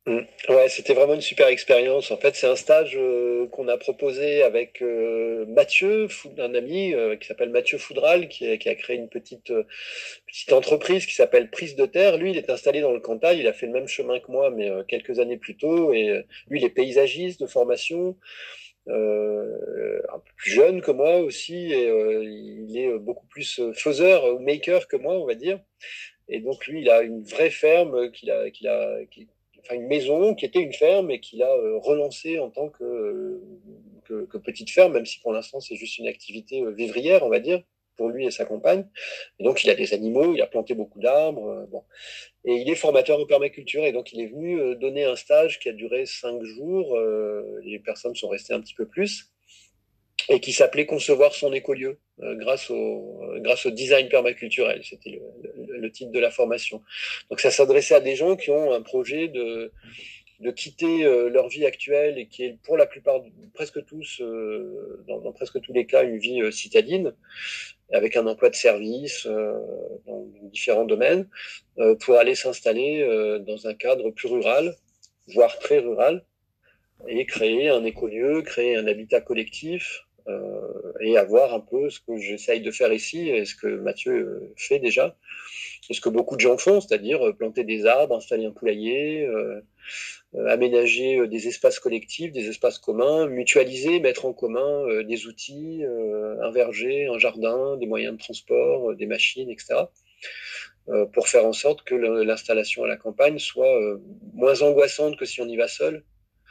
Mmh. 0.08 0.20
Ouais, 0.48 0.68
c'était 0.68 0.94
vraiment 0.94 1.14
une 1.14 1.20
super 1.20 1.48
expérience. 1.48 2.10
En 2.10 2.16
fait, 2.16 2.34
c'est 2.34 2.46
un 2.46 2.56
stage 2.56 2.96
euh, 2.96 3.46
qu'on 3.48 3.68
a 3.68 3.76
proposé 3.76 4.42
avec 4.42 4.82
Mathieu, 5.48 6.08
un 6.38 6.54
ami 6.54 6.94
qui 7.20 7.26
s'appelle 7.26 7.50
Mathieu 7.50 7.78
Foudral, 7.78 8.28
qui 8.28 8.48
a, 8.50 8.56
qui 8.56 8.68
a, 8.68 8.74
créé 8.74 8.96
une 8.96 9.08
petite 9.08 9.52
petite 10.26 10.52
entreprise 10.52 11.06
qui 11.06 11.14
s'appelle 11.14 11.50
Prise 11.50 11.76
de 11.76 11.86
Terre. 11.86 12.16
Lui, 12.16 12.30
il 12.30 12.38
est 12.38 12.50
installé 12.50 12.80
dans 12.80 12.92
le 12.92 13.00
Cantal. 13.00 13.38
Il 13.38 13.46
a 13.46 13.52
fait 13.52 13.66
le 13.66 13.72
même 13.72 13.88
chemin 13.88 14.18
que 14.18 14.32
moi, 14.32 14.50
mais 14.50 14.70
quelques 14.88 15.18
années 15.18 15.36
plus 15.36 15.56
tôt. 15.56 15.92
Et 15.92 16.24
lui, 16.48 16.60
il 16.60 16.64
est 16.64 16.70
paysagiste 16.70 17.40
de 17.40 17.46
formation. 17.46 18.16
Euh, 18.88 20.00
un 20.14 20.18
peu 20.18 20.30
plus 20.36 20.50
jeune 20.50 20.80
que 20.80 20.90
moi 20.90 21.18
aussi, 21.18 21.72
et 21.72 21.88
euh, 21.90 22.24
il 22.24 22.78
est 22.78 22.98
beaucoup 22.98 23.26
plus 23.26 23.60
faiseur 23.74 24.24
ou 24.34 24.38
maker 24.38 24.88
que 24.88 24.96
moi, 24.96 25.14
on 25.14 25.26
va 25.26 25.34
dire. 25.34 25.60
Et 26.28 26.40
donc 26.40 26.66
lui, 26.66 26.80
il 26.82 26.90
a 26.90 27.02
une 27.02 27.22
vraie 27.22 27.50
ferme 27.50 28.10
qu'il 28.12 28.30
a, 28.30 28.50
qu'il 28.50 28.68
a, 28.68 28.98
une 29.74 29.86
maison 29.86 30.34
qui 30.34 30.44
était 30.44 30.60
une 30.60 30.72
ferme 30.72 31.10
et 31.10 31.20
qu'il 31.20 31.42
a 31.42 31.50
euh, 31.50 31.78
relancée 31.78 32.38
en 32.38 32.50
tant 32.50 32.68
que, 32.68 33.40
que, 34.04 34.38
petite 34.38 34.70
ferme, 34.70 34.94
même 34.94 35.06
si 35.06 35.20
pour 35.20 35.32
l'instant 35.32 35.60
c'est 35.60 35.76
juste 35.76 35.98
une 35.98 36.06
activité 36.06 36.62
vivrière, 36.72 37.22
on 37.22 37.28
va 37.28 37.40
dire 37.40 37.62
pour 37.98 38.08
lui 38.08 38.24
et 38.24 38.30
sa 38.30 38.46
compagne. 38.46 38.86
Et 39.38 39.44
donc, 39.44 39.62
il 39.64 39.68
a 39.68 39.74
des 39.74 39.92
animaux, 39.92 40.32
il 40.32 40.40
a 40.40 40.46
planté 40.46 40.74
beaucoup 40.74 41.00
d'arbres. 41.00 41.48
Euh, 41.48 41.66
bon. 41.66 41.82
Et 42.46 42.54
il 42.54 42.70
est 42.70 42.76
formateur 42.76 43.20
en 43.20 43.26
permaculture. 43.26 43.84
Et 43.84 43.92
donc, 43.92 44.14
il 44.14 44.22
est 44.22 44.28
venu 44.28 44.58
euh, 44.58 44.74
donner 44.76 45.04
un 45.04 45.16
stage 45.16 45.58
qui 45.58 45.68
a 45.68 45.72
duré 45.72 46.06
cinq 46.06 46.42
jours. 46.42 46.96
Euh, 46.96 47.60
les 47.64 47.78
personnes 47.80 48.14
sont 48.14 48.28
restées 48.28 48.54
un 48.54 48.60
petit 48.60 48.74
peu 48.74 48.86
plus. 48.86 49.30
Et 50.30 50.40
qui 50.40 50.52
s'appelait 50.52 50.86
Concevoir 50.86 51.34
son 51.34 51.52
écolieu, 51.54 52.00
grâce, 52.18 52.70
au, 52.70 53.18
grâce 53.36 53.64
au 53.64 53.70
design 53.70 54.08
permaculturel. 54.10 54.84
C'était 54.84 55.10
le, 55.10 55.57
le, 55.78 55.90
titre 55.90 56.12
de 56.12 56.20
la 56.20 56.30
formation. 56.30 56.82
Donc, 57.30 57.40
ça 57.40 57.50
s'adressait 57.50 57.94
à 57.94 58.00
des 58.00 58.16
gens 58.16 58.36
qui 58.36 58.50
ont 58.50 58.72
un 58.72 58.82
projet 58.82 59.28
de 59.28 59.72
de 60.40 60.52
quitter 60.52 61.02
leur 61.02 61.48
vie 61.48 61.66
actuelle 61.66 62.16
et 62.16 62.28
qui 62.28 62.44
est 62.44 62.58
pour 62.62 62.76
la 62.76 62.86
plupart, 62.86 63.22
presque 63.54 63.84
tous, 63.84 64.22
dans, 65.08 65.18
dans, 65.18 65.32
presque 65.32 65.60
tous 65.60 65.72
les 65.72 65.84
cas, 65.84 66.04
une 66.04 66.18
vie 66.18 66.40
citadine, 66.52 67.12
avec 67.92 68.16
un 68.16 68.26
emploi 68.26 68.50
de 68.50 68.54
service 68.54 69.26
euh, 69.26 69.52
dans 70.06 70.26
différents 70.52 70.84
domaines, 70.84 71.28
euh, 71.78 71.94
pour 71.94 72.16
aller 72.16 72.34
s'installer 72.34 73.02
euh, 73.02 73.38
dans 73.38 73.66
un 73.66 73.74
cadre 73.74 74.10
plus 74.10 74.28
rural, 74.28 74.74
voire 75.28 75.58
très 75.58 75.78
rural, 75.78 76.24
et 77.06 77.24
créer 77.26 77.68
un 77.68 77.84
écolieu, 77.84 78.42
créer 78.42 78.76
un 78.76 78.86
habitat 78.86 79.20
collectif, 79.20 80.04
et 81.00 81.16
avoir 81.16 81.54
un 81.54 81.60
peu 81.60 81.88
ce 81.90 82.00
que 82.00 82.18
j'essaye 82.18 82.60
de 82.60 82.70
faire 82.70 82.92
ici, 82.92 83.30
et 83.30 83.44
ce 83.44 83.54
que 83.54 83.66
Mathieu 83.66 84.52
fait 84.56 84.78
déjà, 84.78 85.16
et 85.88 85.94
ce 85.94 86.00
que 86.00 86.08
beaucoup 86.10 86.36
de 86.36 86.40
gens 86.40 86.58
font, 86.58 86.80
c'est-à-dire 86.80 87.20
planter 87.38 87.64
des 87.64 87.86
arbres, 87.86 88.16
installer 88.16 88.44
un 88.44 88.50
poulailler, 88.50 89.26
euh, 90.34 90.46
aménager 90.46 91.18
euh, 91.18 91.26
des 91.26 91.48
espaces 91.48 91.78
collectifs, 91.78 92.32
des 92.32 92.48
espaces 92.48 92.78
communs, 92.78 93.26
mutualiser, 93.26 93.98
mettre 93.98 94.26
en 94.26 94.34
commun 94.34 94.86
euh, 94.86 95.02
des 95.02 95.26
outils, 95.26 95.82
un 95.84 96.50
verger, 96.50 97.06
un 97.06 97.18
jardin, 97.18 97.76
des 97.78 97.86
moyens 97.86 98.14
de 98.14 98.18
transport, 98.18 98.94
des 98.94 99.06
machines, 99.06 99.50
etc 99.50 99.84
pour 101.12 101.28
faire 101.28 101.44
en 101.44 101.52
sorte 101.52 101.82
que 101.82 101.94
l'installation 101.94 102.82
à 102.82 102.88
la 102.88 102.96
campagne 102.96 103.38
soit 103.38 103.78
moins 104.32 104.62
angoissante 104.62 105.18
que 105.18 105.26
si 105.26 105.42
on 105.42 105.46
y 105.46 105.54
va 105.54 105.68
seul, 105.68 106.02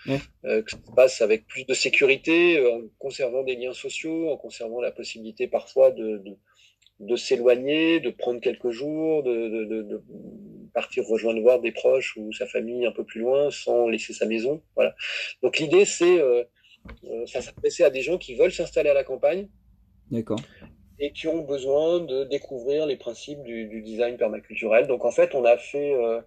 que 0.08 0.72
ça 0.72 0.78
se 0.78 0.96
passe 0.96 1.22
avec 1.22 1.46
plus 1.48 1.66
de 1.66 1.74
sécurité, 1.74 2.66
en 2.66 2.82
conservant 2.98 3.44
des 3.44 3.56
liens 3.56 3.74
sociaux, 3.74 4.30
en 4.30 4.38
conservant 4.38 4.82
la 4.82 4.92
possibilité 4.92 5.48
parfois 5.48 5.92
de, 5.92 6.18
de, 6.18 6.38
de 7.00 7.16
s'éloigner, 7.16 8.00
de 8.00 8.10
prendre 8.10 8.42
quelques 8.42 8.72
jours, 8.72 9.24
de, 9.24 9.66
de, 9.66 9.82
de, 9.84 10.04
partir 10.74 11.06
rejoindre 11.08 11.42
voir 11.42 11.60
des 11.60 11.72
proches 11.72 12.16
ou 12.18 12.32
sa 12.34 12.46
famille 12.46 12.86
un 12.86 12.92
peu 12.92 13.04
plus 13.04 13.22
loin 13.22 13.50
sans 13.50 13.88
laisser 13.88 14.14
sa 14.14 14.28
maison. 14.28 14.62
Voilà. 14.76 14.96
Donc 15.42 15.58
l'idée 15.58 15.86
c'est 15.86 16.20
euh, 16.20 16.44
euh 17.06 17.26
ça 17.26 17.42
s'adresser 17.42 17.84
à 17.84 17.90
des 17.90 18.02
gens 18.02 18.20
qui 18.20 18.36
veulent 18.36 18.52
s'installer 18.52 18.90
à 18.90 18.94
la 18.94 19.04
campagne. 19.04 19.50
D'accord. 20.12 20.40
Et 21.00 21.12
qui 21.14 21.28
ont 21.28 21.42
besoin 21.42 22.00
de 22.00 22.26
découvrir 22.26 22.86
les 22.86 22.96
principes 22.96 23.42
du, 23.44 23.68
du 23.68 23.82
design 23.82 24.18
permaculturel. 24.18 24.88
Donc 24.88 25.04
en 25.06 25.12
fait, 25.12 25.36
on 25.36 25.46
a 25.46 25.58
fait, 25.58 25.94
euh, 25.94 26.20
euh 26.20 26.22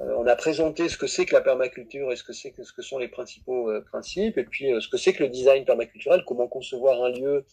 on 0.00 0.26
a 0.26 0.36
présenté 0.36 0.88
ce 0.88 0.96
que 0.96 1.06
c'est 1.06 1.26
que 1.26 1.34
la 1.34 1.40
permaculture 1.40 2.10
et 2.10 2.16
ce 2.16 2.24
que 2.24 2.32
c'est 2.32 2.52
que 2.52 2.64
ce 2.64 2.72
que 2.72 2.82
sont 2.82 2.98
les 2.98 3.08
principaux 3.08 3.70
euh, 3.70 3.82
principes, 3.82 4.38
et 4.38 4.44
puis 4.44 4.72
ce 4.80 4.88
que 4.88 4.96
c'est 4.96 5.12
que 5.12 5.22
le 5.22 5.28
design 5.28 5.64
permaculturel, 5.64 6.24
comment 6.26 6.48
concevoir 6.48 7.02
un 7.02 7.10
lieu 7.10 7.44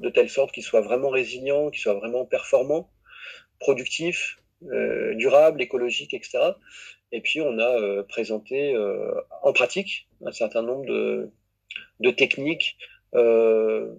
de 0.00 0.10
telle 0.10 0.30
sorte 0.30 0.52
qu'il 0.52 0.62
soit 0.62 0.82
vraiment 0.82 1.08
résilient, 1.08 1.70
qu'il 1.70 1.80
soit 1.80 1.94
vraiment 1.94 2.24
performant, 2.24 2.90
productif, 3.58 4.38
euh, 4.70 5.14
durable, 5.14 5.60
écologique, 5.62 6.14
etc. 6.14 6.52
Et 7.12 7.20
puis 7.20 7.40
on 7.40 7.58
a 7.58 8.02
présenté 8.04 8.76
en 9.42 9.52
pratique 9.52 10.08
un 10.24 10.32
certain 10.32 10.62
nombre 10.62 10.84
de, 10.86 12.10
techniques 12.10 12.76
euh, 13.14 13.94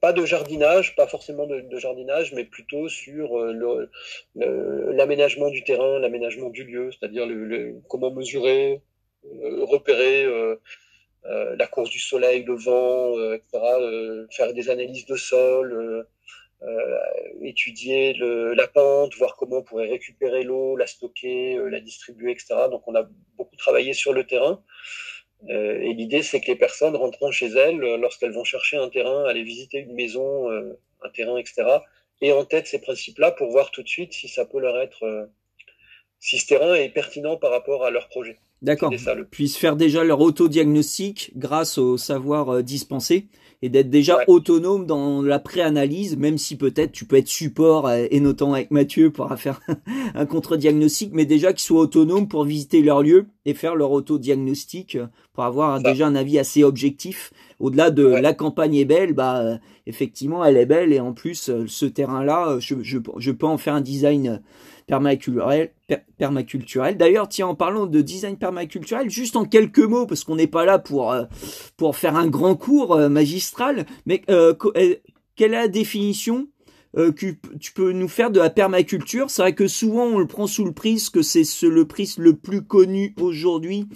pas 0.00 0.12
de 0.12 0.24
jardinage, 0.24 0.96
pas 0.96 1.06
forcément 1.06 1.46
de, 1.46 1.78
jardinage, 1.78 2.32
mais 2.32 2.44
plutôt 2.44 2.88
sur 2.88 3.38
euh, 3.38 3.90
l'aménagement 4.34 5.50
du 5.50 5.62
terrain, 5.62 5.98
l'aménagement 5.98 6.48
du 6.48 6.64
lieu, 6.64 6.90
c'est-à-dire 6.90 7.26
comment 7.88 8.10
mesurer, 8.10 8.80
euh, 9.26 9.64
repérer 9.64 10.26
la 11.24 11.66
course 11.66 11.90
du 11.90 11.98
soleil, 11.98 12.44
le 12.44 12.54
vent, 12.54 13.34
etc., 13.34 14.28
faire 14.30 14.52
des 14.54 14.70
analyses 14.70 15.04
de 15.04 15.16
sol, 15.16 16.06
étudier 17.42 18.14
la 18.14 18.66
pente, 18.68 19.14
voir 19.16 19.36
comment 19.36 19.58
on 19.58 19.62
pourrait 19.62 19.88
récupérer 19.88 20.44
l'eau, 20.44 20.76
la 20.76 20.86
stocker, 20.86 21.58
la 21.70 21.80
distribuer, 21.80 22.32
etc. 22.32 22.54
Donc 22.70 22.88
on 22.88 22.94
a 22.94 23.06
beaucoup 23.36 23.56
travaillé 23.56 23.92
sur 23.92 24.14
le 24.14 24.26
terrain. 24.26 24.62
Euh, 25.48 25.80
et 25.80 25.94
l'idée, 25.94 26.22
c'est 26.22 26.40
que 26.40 26.46
les 26.48 26.56
personnes 26.56 26.96
rentrant 26.96 27.30
chez 27.30 27.46
elles, 27.46 27.82
euh, 27.82 27.96
lorsqu'elles 27.96 28.32
vont 28.32 28.44
chercher 28.44 28.76
un 28.76 28.88
terrain, 28.88 29.24
aller 29.24 29.42
visiter 29.42 29.78
une 29.78 29.94
maison, 29.94 30.50
euh, 30.50 30.78
un 31.02 31.08
terrain, 31.10 31.38
etc., 31.38 31.64
aient 32.20 32.32
en 32.32 32.44
tête 32.44 32.66
ces 32.66 32.80
principes-là 32.80 33.30
pour 33.32 33.50
voir 33.50 33.70
tout 33.70 33.82
de 33.82 33.88
suite 33.88 34.12
si 34.12 34.28
ça 34.28 34.44
peut 34.44 34.60
leur 34.60 34.78
être, 34.78 35.30
si 36.18 36.36
ce 36.36 36.46
terrain 36.46 36.74
est 36.74 36.90
pertinent 36.90 37.38
par 37.38 37.50
rapport 37.50 37.82
à 37.82 37.90
leur 37.90 38.08
projet. 38.08 38.36
D'accord. 38.60 38.92
Puissent 39.30 39.56
faire 39.56 39.74
déjà 39.74 40.04
leur 40.04 40.20
autodiagnostic 40.20 41.32
grâce 41.34 41.78
au 41.78 41.96
savoir 41.96 42.62
dispensé 42.62 43.28
et 43.62 43.70
d'être 43.70 43.88
déjà 43.88 44.18
autonome 44.26 44.84
dans 44.84 45.22
la 45.22 45.38
pré-analyse, 45.38 46.18
même 46.18 46.36
si 46.36 46.56
peut-être 46.56 46.92
tu 46.92 47.06
peux 47.06 47.16
être 47.16 47.28
support, 47.28 47.90
et 47.90 48.20
notamment 48.20 48.54
avec 48.54 48.70
Mathieu 48.70 49.10
pour 49.10 49.34
faire 49.38 49.60
un 50.14 50.26
contre-diagnostic, 50.26 51.12
mais 51.14 51.24
déjà 51.24 51.54
qu'ils 51.54 51.60
soient 51.60 51.80
autonomes 51.80 52.28
pour 52.28 52.44
visiter 52.44 52.82
leur 52.82 53.02
lieu 53.02 53.26
et 53.46 53.54
faire 53.54 53.74
leur 53.74 53.92
auto-diagnostic 53.92 54.98
pour 55.40 55.46
avoir 55.46 55.80
déjà 55.80 56.06
un 56.06 56.16
avis 56.16 56.38
assez 56.38 56.62
objectif. 56.62 57.32
Au-delà 57.60 57.90
de 57.90 58.04
la 58.04 58.34
campagne 58.34 58.74
est 58.76 58.84
belle, 58.84 59.14
bah 59.14 59.38
euh, 59.38 59.56
effectivement 59.86 60.44
elle 60.44 60.58
est 60.58 60.66
belle 60.66 60.92
et 60.92 61.00
en 61.00 61.14
plus 61.14 61.50
ce 61.66 61.86
terrain-là, 61.86 62.58
je, 62.58 62.74
je, 62.82 62.98
je 63.16 63.30
peux 63.30 63.46
en 63.46 63.56
faire 63.56 63.72
un 63.72 63.80
design 63.80 64.42
permaculturel. 64.86 65.70
permaculturel. 66.18 66.98
D'ailleurs, 66.98 67.26
tiens, 67.26 67.46
en 67.46 67.54
parlant 67.54 67.86
de 67.86 68.02
design 68.02 68.36
permaculturel, 68.36 69.08
juste 69.08 69.34
en 69.34 69.46
quelques 69.46 69.78
mots, 69.78 70.04
parce 70.04 70.24
qu'on 70.24 70.36
n'est 70.36 70.46
pas 70.46 70.66
là 70.66 70.78
pour 70.78 71.10
euh, 71.10 71.24
pour 71.78 71.96
faire 71.96 72.16
un 72.16 72.26
grand 72.26 72.54
cours 72.54 72.92
euh, 72.92 73.08
magistral, 73.08 73.86
mais 74.04 74.20
euh, 74.28 74.52
quelle 75.36 75.54
est 75.54 75.56
la 75.56 75.68
définition 75.68 76.48
que 76.94 77.34
tu 77.60 77.72
peux 77.72 77.92
nous 77.92 78.08
faire 78.08 78.30
de 78.30 78.40
la 78.40 78.50
permaculture 78.50 79.30
C'est 79.30 79.42
vrai 79.42 79.54
que 79.54 79.68
souvent 79.68 80.06
on 80.06 80.18
le 80.18 80.26
prend 80.26 80.46
sous 80.46 80.64
le 80.64 80.72
prisme 80.72 81.12
que 81.12 81.22
c'est 81.22 81.44
le 81.62 81.84
prisme 81.86 82.22
le 82.22 82.34
plus 82.34 82.62
connu 82.62 83.14
aujourd'hui, 83.20 83.86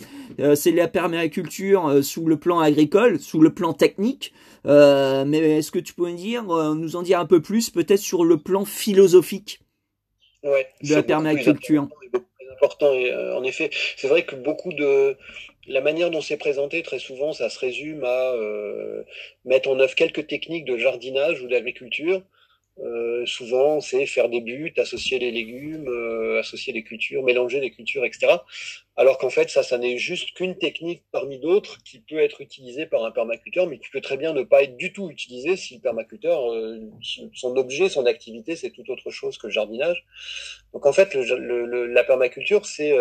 c'est 0.54 0.70
la 0.70 0.86
permaculture 0.86 2.04
sous 2.04 2.26
le 2.26 2.36
plan 2.36 2.60
agricole, 2.60 3.18
sous 3.18 3.40
le 3.40 3.52
plan 3.52 3.72
technique. 3.72 4.32
mais 4.64 5.58
est-ce 5.58 5.72
que 5.72 5.80
tu 5.80 5.94
peux 5.94 6.08
nous 6.08 6.16
dire, 6.16 6.44
nous 6.44 6.96
en 6.96 7.02
dire 7.02 7.18
un 7.18 7.26
peu 7.26 7.42
plus, 7.42 7.70
peut-être 7.70 8.00
sur 8.00 8.24
le 8.24 8.36
plan 8.38 8.64
philosophique 8.64 9.60
ouais, 10.44 10.68
de 10.82 10.94
la 10.94 11.02
permaculture? 11.02 11.88
important. 12.54 12.92
Et, 12.92 13.12
euh, 13.12 13.36
en 13.36 13.44
effet, 13.44 13.70
c'est 13.96 14.08
vrai 14.08 14.24
que 14.24 14.34
beaucoup 14.34 14.72
de 14.72 15.16
la 15.66 15.80
manière 15.80 16.10
dont 16.10 16.20
c'est 16.20 16.36
présenté, 16.36 16.82
très 16.82 16.98
souvent, 16.98 17.32
ça 17.32 17.48
se 17.48 17.58
résume 17.58 18.04
à 18.04 18.32
euh, 18.32 19.02
mettre 19.44 19.68
en 19.68 19.78
œuvre 19.78 19.94
quelques 19.94 20.26
techniques 20.26 20.64
de 20.64 20.76
jardinage 20.76 21.40
ou 21.42 21.48
d'agriculture 21.48 22.22
euh, 22.80 23.24
souvent, 23.24 23.80
c'est 23.80 24.04
faire 24.04 24.28
des 24.28 24.40
buts, 24.40 24.72
associer 24.78 25.20
les 25.20 25.30
légumes, 25.30 25.86
euh, 25.88 26.40
associer 26.40 26.72
les 26.72 26.82
cultures, 26.82 27.22
mélanger 27.22 27.60
les 27.60 27.70
cultures, 27.70 28.04
etc. 28.04 28.32
Alors 28.96 29.18
qu'en 29.18 29.30
fait, 29.30 29.48
ça, 29.48 29.62
ça 29.62 29.78
n'est 29.78 29.96
juste 29.96 30.32
qu'une 30.34 30.58
technique 30.58 31.04
parmi 31.12 31.38
d'autres 31.38 31.78
qui 31.84 32.00
peut 32.00 32.18
être 32.18 32.40
utilisée 32.40 32.86
par 32.86 33.04
un 33.04 33.12
permaculteur, 33.12 33.68
mais 33.68 33.78
qui 33.78 33.90
peut 33.90 34.00
très 34.00 34.16
bien 34.16 34.32
ne 34.32 34.42
pas 34.42 34.64
être 34.64 34.76
du 34.76 34.92
tout 34.92 35.08
utilisée 35.08 35.56
si 35.56 35.76
le 35.76 35.80
permaculteur, 35.82 36.52
euh, 36.52 36.80
son 37.32 37.56
objet, 37.56 37.88
son 37.88 38.06
activité, 38.06 38.56
c'est 38.56 38.70
tout 38.70 38.90
autre 38.90 39.10
chose 39.10 39.38
que 39.38 39.46
le 39.46 39.52
jardinage. 39.52 40.04
Donc 40.72 40.84
en 40.86 40.92
fait, 40.92 41.14
le, 41.14 41.86
la 41.86 42.02
permaculture, 42.02 42.66
c'est 42.66 42.92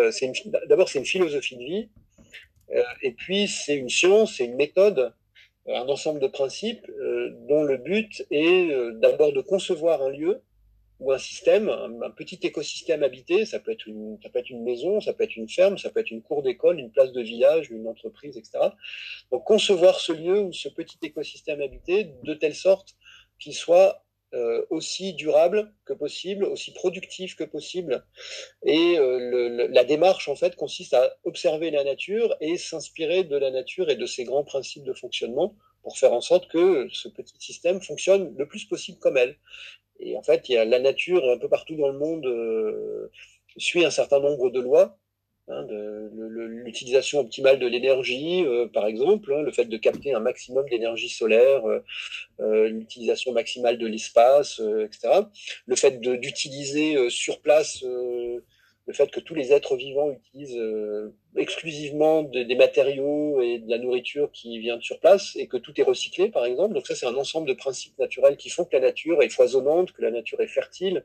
d'abord 0.68 0.88
c'est 0.88 1.00
une 1.00 1.04
philosophie 1.04 1.56
de 1.56 1.64
vie, 1.64 1.88
et 3.02 3.12
puis 3.12 3.48
c'est 3.48 3.76
une 3.76 3.88
science, 3.88 4.36
c'est 4.36 4.44
une 4.44 4.56
méthode 4.56 5.12
un 5.66 5.88
ensemble 5.88 6.20
de 6.20 6.26
principes 6.26 6.88
euh, 6.88 7.30
dont 7.48 7.62
le 7.62 7.78
but 7.78 8.26
est 8.30 8.70
euh, 8.70 8.92
d'abord 8.94 9.32
de 9.32 9.40
concevoir 9.40 10.02
un 10.02 10.10
lieu 10.10 10.42
ou 11.00 11.10
un 11.10 11.18
système, 11.18 11.68
un, 11.68 12.10
petit 12.10 12.38
écosystème 12.42 13.02
habité, 13.02 13.44
ça 13.46 13.58
peut 13.58 13.72
être 13.72 13.86
une, 13.88 14.16
ça 14.22 14.28
peut 14.28 14.38
être 14.38 14.50
une 14.50 14.62
maison, 14.62 15.00
ça 15.00 15.12
peut 15.12 15.24
être 15.24 15.36
une 15.36 15.48
ferme, 15.48 15.76
ça 15.76 15.90
peut 15.90 16.00
être 16.00 16.10
une 16.10 16.22
cour 16.22 16.42
d'école, 16.42 16.78
une 16.78 16.92
place 16.92 17.12
de 17.12 17.20
village, 17.20 17.70
une 17.70 17.88
entreprise, 17.88 18.36
etc. 18.36 18.68
Donc 19.32 19.44
concevoir 19.44 19.98
ce 19.98 20.12
lieu 20.12 20.40
ou 20.40 20.52
ce 20.52 20.68
petit 20.68 20.98
écosystème 21.02 21.60
habité 21.60 22.12
de 22.22 22.34
telle 22.34 22.54
sorte 22.54 22.94
qu'il 23.40 23.54
soit 23.54 24.03
euh, 24.34 24.66
aussi 24.70 25.14
durable 25.14 25.72
que 25.84 25.92
possible, 25.92 26.44
aussi 26.44 26.72
productif 26.72 27.36
que 27.36 27.44
possible. 27.44 28.04
Et 28.64 28.98
euh, 28.98 29.68
la 29.70 29.84
démarche, 29.84 30.28
en 30.28 30.34
fait, 30.34 30.56
consiste 30.56 30.92
à 30.92 31.16
observer 31.24 31.70
la 31.70 31.84
nature 31.84 32.34
et 32.40 32.56
s'inspirer 32.58 33.24
de 33.24 33.36
la 33.36 33.50
nature 33.50 33.90
et 33.90 33.96
de 33.96 34.06
ses 34.06 34.24
grands 34.24 34.44
principes 34.44 34.84
de 34.84 34.92
fonctionnement 34.92 35.54
pour 35.82 35.98
faire 35.98 36.12
en 36.12 36.20
sorte 36.20 36.48
que 36.48 36.88
ce 36.92 37.08
petit 37.08 37.36
système 37.38 37.80
fonctionne 37.80 38.34
le 38.36 38.48
plus 38.48 38.64
possible 38.64 38.98
comme 38.98 39.16
elle. 39.16 39.36
Et 40.00 40.16
en 40.16 40.22
fait, 40.22 40.48
il 40.48 40.54
y 40.54 40.58
a 40.58 40.64
la 40.64 40.80
nature 40.80 41.28
un 41.30 41.38
peu 41.38 41.48
partout 41.48 41.76
dans 41.76 41.88
le 41.88 41.98
monde 41.98 42.26
euh, 42.26 43.10
suit 43.56 43.84
un 43.84 43.90
certain 43.90 44.18
nombre 44.18 44.50
de 44.50 44.60
lois 44.60 44.98
Hein, 45.48 45.66
l'utilisation 45.68 47.20
optimale 47.20 47.58
de 47.58 47.66
l'énergie, 47.66 48.42
euh, 48.46 48.66
par 48.66 48.86
exemple, 48.86 49.30
hein, 49.34 49.42
le 49.42 49.52
fait 49.52 49.66
de 49.66 49.76
capter 49.76 50.14
un 50.14 50.20
maximum 50.20 50.66
d'énergie 50.70 51.10
solaire, 51.10 51.66
euh, 51.66 51.84
euh, 52.40 52.68
l'utilisation 52.68 53.32
maximale 53.32 53.76
de 53.76 53.86
l'espace, 53.86 54.58
etc. 54.60 55.20
Le 55.66 55.76
fait 55.76 56.00
d'utiliser 56.00 57.10
sur 57.10 57.40
place, 57.40 57.82
le 57.82 58.92
fait 58.92 59.10
que 59.10 59.20
tous 59.20 59.34
les 59.34 59.52
êtres 59.52 59.76
vivants 59.76 60.10
utilisent 60.10 60.60
exclusivement 61.36 62.22
des 62.22 62.54
matériaux 62.54 63.40
et 63.42 63.58
de 63.58 63.68
la 63.68 63.78
nourriture 63.78 64.30
qui 64.32 64.58
vient 64.58 64.76
de 64.76 64.82
sur 64.82 64.98
place 65.00 65.36
et 65.36 65.46
que 65.46 65.56
tout 65.56 65.78
est 65.78 65.84
recyclé, 65.84 66.30
par 66.30 66.44
exemple. 66.46 66.74
Donc 66.74 66.86
ça, 66.86 66.94
c'est 66.94 67.06
un 67.06 67.16
ensemble 67.16 67.48
de 67.48 67.54
principes 67.54 67.98
naturels 67.98 68.36
qui 68.36 68.50
font 68.50 68.64
que 68.64 68.74
la 68.76 68.80
nature 68.80 69.22
est 69.22 69.28
foisonnante, 69.28 69.92
que 69.92 70.02
la 70.02 70.10
nature 70.10 70.40
est 70.40 70.46
fertile, 70.46 70.98
euh, 70.98 71.02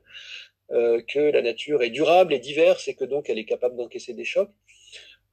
que 0.72 1.32
la 1.32 1.42
nature 1.42 1.82
est 1.82 1.90
durable 1.90 2.34
et 2.34 2.40
diverse 2.40 2.88
et 2.88 2.94
que 2.94 3.06
donc 3.06 3.30
elle 3.30 3.40
est 3.40 3.46
capable 3.46 3.76
d'encaisser 3.76 4.14
des 4.14 4.26
chocs. 4.26 4.52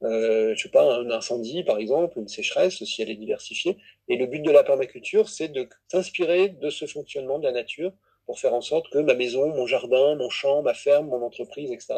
Euh, 0.03 0.53
je 0.55 0.63
sais 0.63 0.69
pas, 0.69 0.99
un 0.99 1.09
incendie 1.09 1.63
par 1.63 1.79
exemple, 1.79 2.19
une 2.19 2.27
sécheresse 2.27 2.83
si 2.83 3.01
elle 3.01 3.09
est 3.09 3.15
diversifiée. 3.15 3.77
Et 4.07 4.17
le 4.17 4.27
but 4.27 4.41
de 4.41 4.51
la 4.51 4.63
permaculture, 4.63 5.27
c'est 5.29 5.49
de 5.49 5.67
s'inspirer 5.87 6.49
de 6.49 6.69
ce 6.69 6.85
fonctionnement 6.85 7.39
de 7.39 7.45
la 7.45 7.51
nature 7.51 7.91
pour 8.25 8.39
faire 8.39 8.53
en 8.53 8.61
sorte 8.61 8.89
que 8.91 8.99
ma 8.99 9.15
maison, 9.15 9.47
mon 9.47 9.65
jardin, 9.65 10.15
mon 10.15 10.29
champ, 10.29 10.61
ma 10.61 10.73
ferme, 10.73 11.07
mon 11.07 11.21
entreprise, 11.23 11.71
etc., 11.71 11.93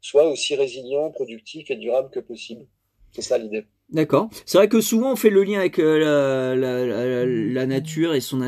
soient 0.00 0.28
aussi 0.28 0.54
résilients, 0.54 1.10
productifs 1.10 1.70
et 1.70 1.76
durables 1.76 2.10
que 2.10 2.20
possible. 2.20 2.66
C'est 3.12 3.22
ça 3.22 3.36
l'idée. 3.38 3.66
D'accord. 3.88 4.28
C'est 4.44 4.58
vrai 4.58 4.68
que 4.68 4.80
souvent 4.80 5.12
on 5.12 5.16
fait 5.16 5.30
le 5.30 5.42
lien 5.42 5.60
avec 5.60 5.78
euh, 5.78 6.54
la, 6.54 6.84
la, 6.84 7.24
la, 7.24 7.66
nature 7.66 8.14
et 8.14 8.20
son 8.20 8.40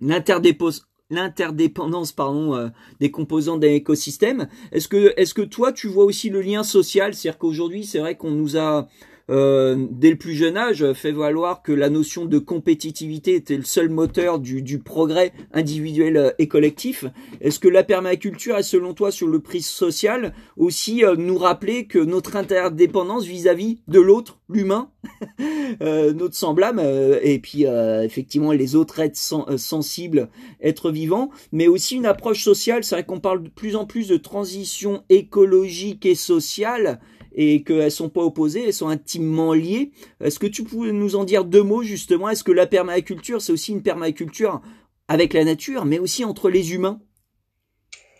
l'interdépose 0.00 0.86
l'interdépendance 1.10 2.12
pardon 2.12 2.54
euh, 2.54 2.68
des 3.00 3.10
composants 3.10 3.58
d'un 3.58 3.68
écosystème. 3.68 4.48
Est-ce 4.72 4.88
que 4.88 5.12
est-ce 5.16 5.34
que 5.34 5.42
toi 5.42 5.72
tu 5.72 5.88
vois 5.88 6.04
aussi 6.04 6.30
le 6.30 6.40
lien 6.40 6.62
social, 6.62 7.14
c'est-à-dire 7.14 7.38
qu'aujourd'hui 7.38 7.84
c'est 7.84 7.98
vrai 7.98 8.16
qu'on 8.16 8.30
nous 8.30 8.56
a 8.56 8.88
euh, 9.30 9.86
dès 9.90 10.10
le 10.10 10.16
plus 10.16 10.34
jeune 10.34 10.56
âge, 10.56 10.92
fait 10.92 11.12
valoir 11.12 11.62
que 11.62 11.72
la 11.72 11.88
notion 11.88 12.24
de 12.24 12.38
compétitivité 12.38 13.36
était 13.36 13.56
le 13.56 13.62
seul 13.62 13.88
moteur 13.88 14.40
du, 14.40 14.78
progrès 14.78 15.32
individuel 15.52 16.16
euh, 16.16 16.30
et 16.38 16.48
collectif. 16.48 17.04
Est-ce 17.40 17.60
que 17.60 17.68
la 17.68 17.84
permaculture 17.84 18.56
est, 18.56 18.64
selon 18.64 18.92
toi, 18.92 19.12
sur 19.12 19.28
le 19.28 19.40
prix 19.40 19.62
social, 19.62 20.34
aussi 20.56 21.04
euh, 21.04 21.14
nous 21.16 21.38
rappeler 21.38 21.86
que 21.86 21.98
notre 21.98 22.34
interdépendance 22.34 23.24
vis-à-vis 23.24 23.78
de 23.86 24.00
l'autre, 24.00 24.40
l'humain, 24.48 24.90
notre 25.80 26.34
semblable, 26.34 26.82
et 27.22 27.38
puis 27.38 27.64
effectivement 27.64 28.52
les 28.52 28.74
autres 28.74 28.98
êtres 29.00 29.18
sensibles, 29.58 30.28
êtres 30.60 30.90
vivants, 30.90 31.30
mais 31.52 31.68
aussi 31.68 31.96
une 31.96 32.06
approche 32.06 32.42
sociale? 32.42 32.82
C'est 32.82 32.96
vrai 32.96 33.04
qu'on 33.04 33.20
parle 33.20 33.44
de 33.44 33.48
plus 33.48 33.76
en 33.76 33.86
plus 33.86 34.08
de 34.08 34.16
transition 34.16 35.04
écologique 35.08 36.04
et 36.04 36.14
sociale 36.14 37.00
et 37.42 37.62
qu'elles 37.62 37.90
sont 37.90 38.10
pas 38.10 38.20
opposées, 38.20 38.64
elles 38.66 38.74
sont 38.74 38.88
intimement 38.88 39.54
liées. 39.54 39.92
Est-ce 40.22 40.38
que 40.38 40.46
tu 40.46 40.62
pouvais 40.62 40.92
nous 40.92 41.16
en 41.16 41.24
dire 41.24 41.46
deux 41.46 41.62
mots 41.62 41.82
justement? 41.82 42.28
Est-ce 42.28 42.44
que 42.44 42.52
la 42.52 42.66
permaculture, 42.66 43.40
c'est 43.40 43.50
aussi 43.50 43.72
une 43.72 43.82
permaculture 43.82 44.60
avec 45.08 45.32
la 45.32 45.44
nature, 45.44 45.86
mais 45.86 45.98
aussi 45.98 46.22
entre 46.22 46.50
les 46.50 46.74
humains? 46.74 47.00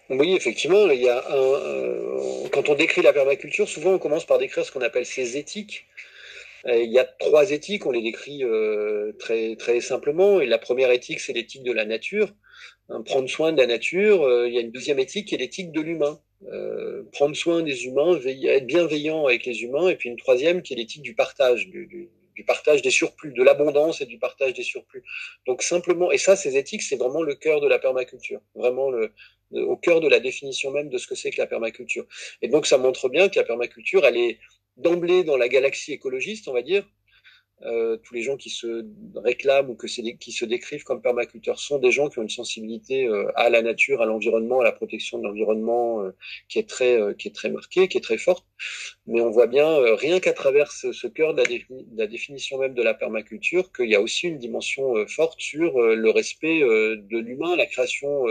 Oui, 0.08 0.32
effectivement, 0.34 0.88
il 0.90 1.02
y 1.02 1.08
a 1.08 1.18
un, 1.18 2.48
quand 2.50 2.70
on 2.70 2.74
décrit 2.74 3.02
la 3.02 3.12
permaculture, 3.12 3.68
souvent 3.68 3.92
on 3.92 3.98
commence 3.98 4.24
par 4.24 4.38
décrire 4.38 4.64
ce 4.64 4.72
qu'on 4.72 4.80
appelle 4.80 5.04
ses 5.04 5.36
éthiques. 5.36 5.86
Il 6.66 6.90
y 6.90 6.98
a 6.98 7.04
trois 7.04 7.50
éthiques, 7.50 7.84
on 7.86 7.90
les 7.90 8.02
décrit 8.02 8.42
euh, 8.42 9.12
très, 9.18 9.56
très 9.56 9.80
simplement. 9.80 10.40
Et 10.40 10.46
la 10.46 10.58
première 10.58 10.90
éthique, 10.90 11.20
c'est 11.20 11.34
l'éthique 11.34 11.62
de 11.62 11.72
la 11.72 11.84
nature, 11.84 12.32
hein, 12.88 13.02
prendre 13.02 13.28
soin 13.28 13.52
de 13.52 13.58
la 13.58 13.66
nature. 13.66 14.24
Euh, 14.24 14.48
il 14.48 14.54
y 14.54 14.58
a 14.58 14.60
une 14.62 14.70
deuxième 14.70 14.98
éthique 14.98 15.28
qui 15.28 15.34
est 15.34 15.38
l'éthique 15.38 15.72
de 15.72 15.80
l'humain. 15.80 16.20
Prendre 17.12 17.37
soin 17.37 17.62
des 17.62 17.85
humains, 17.85 18.18
être 18.25 18.66
bienveillant 18.66 19.26
avec 19.26 19.44
les 19.44 19.62
humains, 19.62 19.88
et 19.88 19.97
puis 19.97 20.09
une 20.09 20.16
troisième 20.16 20.62
qui 20.62 20.73
est 20.73 20.76
l'éthique 20.76 21.02
du 21.02 21.14
partage, 21.14 21.68
du, 21.68 22.11
du 22.40 22.44
partage 22.44 22.80
des 22.80 22.90
surplus, 22.90 23.32
de 23.32 23.42
l'abondance 23.42 24.00
et 24.00 24.06
du 24.06 24.18
partage 24.18 24.54
des 24.54 24.62
surplus. 24.62 25.04
Donc 25.47 25.62
simplement, 25.62 26.11
et 26.11 26.18
ça, 26.18 26.37
ces 26.37 26.56
éthiques, 26.56 26.82
c'est 26.82 26.97
vraiment 26.97 27.23
le 27.23 27.35
cœur 27.35 27.61
de 27.61 27.68
la 27.68 27.78
permaculture, 27.78 28.40
vraiment 28.54 28.90
le, 28.90 29.12
au 29.52 29.76
cœur 29.76 30.00
de 30.00 30.09
la 30.09 30.20
définition 30.20 30.70
même 30.70 30.88
de 30.88 30.99
ce 30.99 31.06
que 31.06 31.14
c'est 31.14 31.30
que 31.30 31.40
la 31.40 31.47
permaculture. 31.47 32.06
Et 32.40 32.49
donc 32.49 32.66
ça 32.66 32.78
montre 32.78 33.09
bien 33.11 33.28
que 33.28 33.38
la 33.38 33.44
permaculture, 33.44 34.06
elle 34.06 34.16
est 34.16 34.38
d'emblée 34.76 35.25
dans 35.25 35.37
la 35.37 35.49
galaxie 35.49 35.92
écologiste, 35.92 36.49
on 36.49 36.54
va 36.54 36.62
dire, 36.62 36.88
euh, 37.62 37.98
tous 38.02 38.14
les 38.14 38.22
gens 38.22 38.36
qui 38.36 38.48
se 38.48 38.86
réclament 39.14 39.70
ou 39.70 39.76
qui 39.76 40.32
se 40.32 40.44
décrivent 40.46 40.82
comme 40.82 41.02
permaculteurs 41.02 41.58
sont 41.58 41.78
des 41.78 41.92
gens 41.92 42.08
qui 42.08 42.18
ont 42.18 42.22
une 42.22 42.30
sensibilité 42.30 43.06
euh, 43.06 43.30
à 43.36 43.50
la 43.50 43.60
nature, 43.60 44.00
à 44.00 44.06
l'environnement, 44.06 44.60
à 44.60 44.64
la 44.64 44.72
protection 44.72 45.18
de 45.18 45.24
l'environnement 45.24 46.02
euh, 46.02 46.10
qui 46.48 46.58
est 46.58 46.68
très 46.68 46.98
qui 47.18 47.28
est 47.28 47.34
très 47.34 47.50
marquée, 47.50 47.88
qui 47.88 47.98
est 47.98 48.02
très 48.02 48.16
forte. 48.16 48.46
Mais 49.06 49.20
on 49.20 49.30
voit 49.30 49.46
bien 49.46 49.78
rien 49.96 50.20
qu'à 50.20 50.32
travers 50.32 50.72
ce, 50.72 51.06
cœur 51.06 51.34
de 51.34 51.42
la, 51.96 52.06
définition 52.06 52.58
même 52.58 52.74
de 52.74 52.82
la 52.82 52.94
permaculture 52.94 53.72
qu'il 53.72 53.90
y 53.90 53.94
a 53.94 54.00
aussi 54.00 54.28
une 54.28 54.38
dimension 54.38 54.94
forte 55.06 55.40
sur 55.40 55.78
le 55.80 56.10
respect 56.10 56.60
de 56.60 57.18
l'humain, 57.18 57.56
la 57.56 57.66
création 57.66 58.26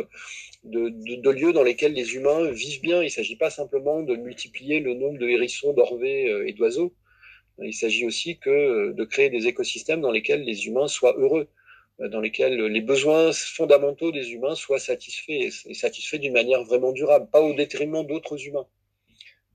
de, 0.64 0.90
de, 0.90 1.16
de, 1.16 1.30
lieux 1.30 1.54
dans 1.54 1.64
lesquels 1.64 1.94
les 1.94 2.16
humains 2.16 2.52
vivent 2.52 2.82
bien. 2.82 3.02
Il 3.02 3.06
ne 3.06 3.10
s'agit 3.10 3.38
pas 3.38 3.50
simplement 3.50 4.02
de 4.02 4.16
multiplier 4.16 4.80
le 4.80 4.94
nombre 4.94 5.18
de 5.20 5.28
hérissons, 5.28 5.74
d'orvets 5.74 6.48
et 6.48 6.54
d'oiseaux 6.54 6.94
il 7.64 7.74
s'agit 7.74 8.06
aussi 8.06 8.38
que 8.38 8.50
euh, 8.50 8.94
de 8.94 9.04
créer 9.06 9.30
des 9.30 9.48
écosystèmes 9.48 10.02
dans 10.02 10.12
lesquels 10.12 10.44
les 10.44 10.68
humains 10.68 10.88
soient 10.88 11.16
heureux, 11.18 11.48
euh, 12.00 12.10
dans 12.10 12.22
lesquels 12.22 12.56
les 12.56 12.82
besoins 12.82 13.32
fondamentaux 13.34 14.12
des 14.12 14.32
humains 14.32 14.56
soient 14.56 14.80
satisfaits 14.80 15.50
et 15.66 15.74
satisfaits 15.74 16.18
d'une 16.18 16.34
manière 16.34 16.64
vraiment 16.64 16.92
durable, 16.92 17.28
pas 17.32 17.42
au 17.42 17.54
détriment 17.54 18.06
d'autres 18.06 18.46
humains. 18.46 18.68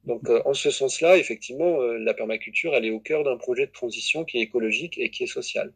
Donc, 0.05 0.29
euh, 0.29 0.43
en 0.45 0.53
ce 0.53 0.71
sens-là, 0.71 1.17
effectivement, 1.17 1.81
la 1.81 2.13
permaculture, 2.13 2.75
elle 2.75 2.85
est 2.85 2.91
au 2.91 3.01
cœur 3.01 3.25
d'un 3.25 3.39
projet 3.39 3.67
de 3.67 3.73
transition 3.73 4.25
qui 4.25 4.39
est 4.39 4.43
écologique 4.43 4.99
et 4.99 5.11
qui 5.11 5.25
est 5.25 5.29
social. 5.29 5.73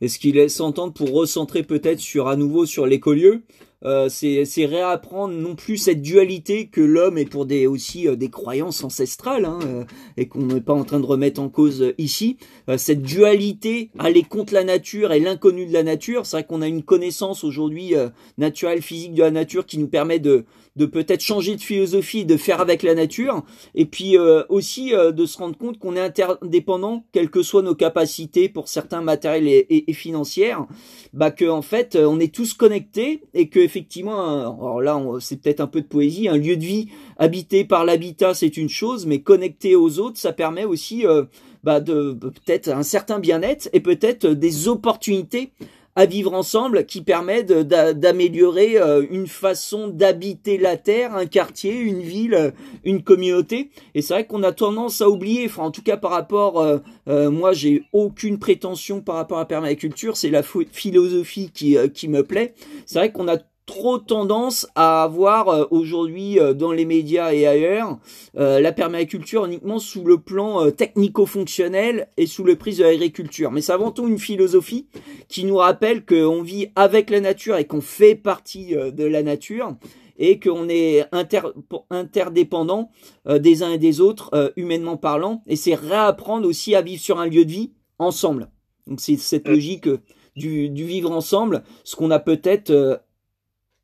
Et 0.00 0.06
ce 0.06 0.20
qui 0.20 0.30
laisse 0.30 0.60
entendre 0.60 0.94
pour 0.94 1.10
recentrer 1.10 1.64
peut-être 1.64 1.98
sur 1.98 2.28
à 2.28 2.36
nouveau 2.36 2.66
sur 2.66 2.86
l'écolieu, 2.86 3.42
euh, 3.84 4.08
c'est 4.08 4.66
réapprendre 4.66 5.34
non 5.34 5.54
plus 5.54 5.76
cette 5.76 6.02
dualité 6.02 6.66
que 6.66 6.80
l'homme 6.80 7.16
est 7.16 7.30
pour 7.30 7.46
des 7.46 7.68
aussi 7.68 8.08
euh, 8.08 8.16
des 8.16 8.28
croyances 8.28 8.82
ancestrales 8.82 9.44
hein, 9.44 9.60
euh, 9.64 9.84
et 10.16 10.26
qu'on 10.26 10.46
n'est 10.46 10.60
pas 10.60 10.72
en 10.72 10.82
train 10.82 10.98
de 10.98 11.06
remettre 11.06 11.40
en 11.40 11.48
cause 11.48 11.92
ici. 11.96 12.38
cette 12.76 13.02
dualité 13.02 13.90
aller 13.98 14.24
contre 14.24 14.52
la 14.52 14.64
nature 14.64 15.12
et 15.12 15.20
l'inconnu 15.20 15.66
de 15.66 15.72
la 15.72 15.84
nature, 15.84 16.26
c'est 16.26 16.38
vrai 16.38 16.44
qu'on 16.44 16.60
a 16.60 16.66
une 16.66 16.82
connaissance 16.82 17.44
aujourd'hui 17.44 17.94
naturelle 18.36 18.82
physique 18.82 19.14
de 19.14 19.22
la 19.22 19.30
nature 19.30 19.64
qui 19.64 19.78
nous 19.78 19.88
permet 19.88 20.18
de 20.18 20.44
de 20.78 20.86
peut-être 20.86 21.20
changer 21.20 21.56
de 21.56 21.60
philosophie, 21.60 22.24
de 22.24 22.36
faire 22.36 22.60
avec 22.60 22.82
la 22.82 22.94
nature, 22.94 23.44
et 23.74 23.84
puis 23.84 24.16
aussi 24.48 24.92
de 24.92 25.26
se 25.26 25.38
rendre 25.38 25.58
compte 25.58 25.78
qu'on 25.78 25.96
est 25.96 26.00
interdépendant, 26.00 27.04
quelles 27.12 27.30
que 27.30 27.42
soient 27.42 27.62
nos 27.62 27.74
capacités 27.74 28.48
pour 28.48 28.68
certains 28.68 29.02
matériels 29.02 29.66
et, 29.68 29.92
financières, 29.92 30.66
bah 31.12 31.30
que 31.30 31.44
en 31.44 31.62
fait 31.62 31.96
on 31.96 32.20
est 32.20 32.32
tous 32.32 32.54
connectés 32.54 33.22
et 33.34 33.48
que 33.48 33.58
effectivement, 33.58 34.20
alors 34.20 34.80
là, 34.80 35.02
c'est 35.20 35.40
peut-être 35.40 35.60
un 35.60 35.66
peu 35.66 35.80
de 35.80 35.86
poésie, 35.86 36.28
un 36.28 36.36
lieu 36.36 36.56
de 36.56 36.64
vie 36.64 36.88
habité 37.18 37.64
par 37.64 37.84
l'habitat, 37.84 38.34
c'est 38.34 38.56
une 38.56 38.68
chose, 38.68 39.06
mais 39.06 39.20
connecté 39.20 39.76
aux 39.76 39.98
autres, 39.98 40.18
ça 40.18 40.32
permet 40.32 40.64
aussi 40.64 41.06
euh, 41.06 41.24
bah, 41.64 41.80
de 41.80 42.12
peut-être 42.12 42.68
un 42.68 42.82
certain 42.82 43.18
bien-être 43.18 43.68
et 43.72 43.80
peut-être 43.80 44.26
des 44.26 44.68
opportunités 44.68 45.50
à 45.98 46.06
vivre 46.06 46.32
ensemble 46.32 46.86
qui 46.86 47.02
permettent 47.02 47.50
d'améliorer 47.50 48.78
euh, 48.78 49.04
une 49.10 49.26
façon 49.26 49.88
d'habiter 49.88 50.56
la 50.56 50.76
terre, 50.76 51.16
un 51.16 51.26
quartier, 51.26 51.74
une 51.74 52.02
ville, 52.02 52.54
une 52.84 53.02
communauté. 53.02 53.70
Et 53.96 54.02
c'est 54.02 54.14
vrai 54.14 54.24
qu'on 54.24 54.44
a 54.44 54.52
tendance 54.52 55.00
à 55.00 55.08
oublier, 55.08 55.50
en 55.56 55.72
tout 55.72 55.82
cas 55.82 55.96
par 55.96 56.12
rapport, 56.12 56.60
euh, 56.60 57.30
moi 57.32 57.52
j'ai 57.52 57.82
aucune 57.92 58.38
prétention 58.38 59.00
par 59.00 59.16
rapport 59.16 59.38
à 59.38 59.40
la 59.40 59.46
permaculture, 59.46 60.16
c'est 60.16 60.30
la 60.30 60.44
philosophie 60.44 61.50
qui, 61.52 61.76
qui 61.92 62.06
me 62.06 62.22
plaît. 62.22 62.54
C'est 62.86 63.00
vrai 63.00 63.10
qu'on 63.10 63.26
a 63.26 63.38
trop 63.68 63.98
tendance 63.98 64.66
à 64.74 65.02
avoir 65.04 65.48
euh, 65.48 65.66
aujourd'hui 65.70 66.40
euh, 66.40 66.54
dans 66.54 66.72
les 66.72 66.86
médias 66.86 67.32
et 67.34 67.46
ailleurs 67.46 67.98
euh, 68.38 68.60
la 68.60 68.72
permaculture 68.72 69.44
uniquement 69.44 69.78
sous 69.78 70.04
le 70.04 70.18
plan 70.18 70.70
technico-fonctionnel 70.70 72.08
et 72.16 72.26
sous 72.26 72.44
le 72.44 72.56
prisme 72.56 72.82
de 72.82 72.88
l'agriculture. 72.88 73.52
Mais 73.52 73.60
c'est 73.60 73.72
avant 73.72 73.92
tout 73.92 74.08
une 74.08 74.18
philosophie 74.18 74.88
qui 75.28 75.44
nous 75.44 75.56
rappelle 75.56 76.04
qu'on 76.04 76.42
vit 76.42 76.68
avec 76.76 77.10
la 77.10 77.20
nature 77.20 77.56
et 77.56 77.66
qu'on 77.66 77.82
fait 77.82 78.14
partie 78.14 78.74
de 78.74 79.04
la 79.04 79.22
nature 79.22 79.76
et 80.18 80.40
qu'on 80.40 80.68
est 80.68 81.04
inter 81.12 81.42
interdépendant 81.90 82.90
des 83.28 83.62
uns 83.62 83.72
et 83.72 83.78
des 83.78 84.00
autres 84.00 84.52
humainement 84.56 84.96
parlant 84.96 85.42
et 85.46 85.56
c'est 85.56 85.74
réapprendre 85.74 86.48
aussi 86.48 86.74
à 86.74 86.82
vivre 86.82 87.02
sur 87.02 87.20
un 87.20 87.26
lieu 87.26 87.44
de 87.44 87.52
vie 87.52 87.72
ensemble. 87.98 88.48
Donc 88.86 89.00
c'est 89.00 89.16
cette 89.16 89.46
logique 89.46 89.88
du, 90.36 90.70
du, 90.70 90.84
vivre 90.84 91.10
ensemble, 91.10 91.64
ce 91.84 91.96
qu'on 91.96 92.10
a 92.10 92.18
peut-être 92.18 93.02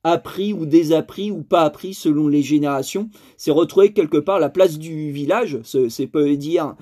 appris 0.04 0.52
ou 0.52 0.66
désappris 0.66 1.30
ou 1.30 1.42
pas 1.42 1.62
appris 1.62 1.94
selon 1.94 2.28
les 2.28 2.42
générations. 2.42 3.08
C'est 3.38 3.50
retrouver 3.50 3.92
quelque 3.92 4.18
part 4.18 4.38
la 4.38 4.50
place 4.50 4.78
du 4.78 5.10
village. 5.10 5.58
C'est 5.64 6.06
peut 6.06 6.36
dire, 6.36 6.76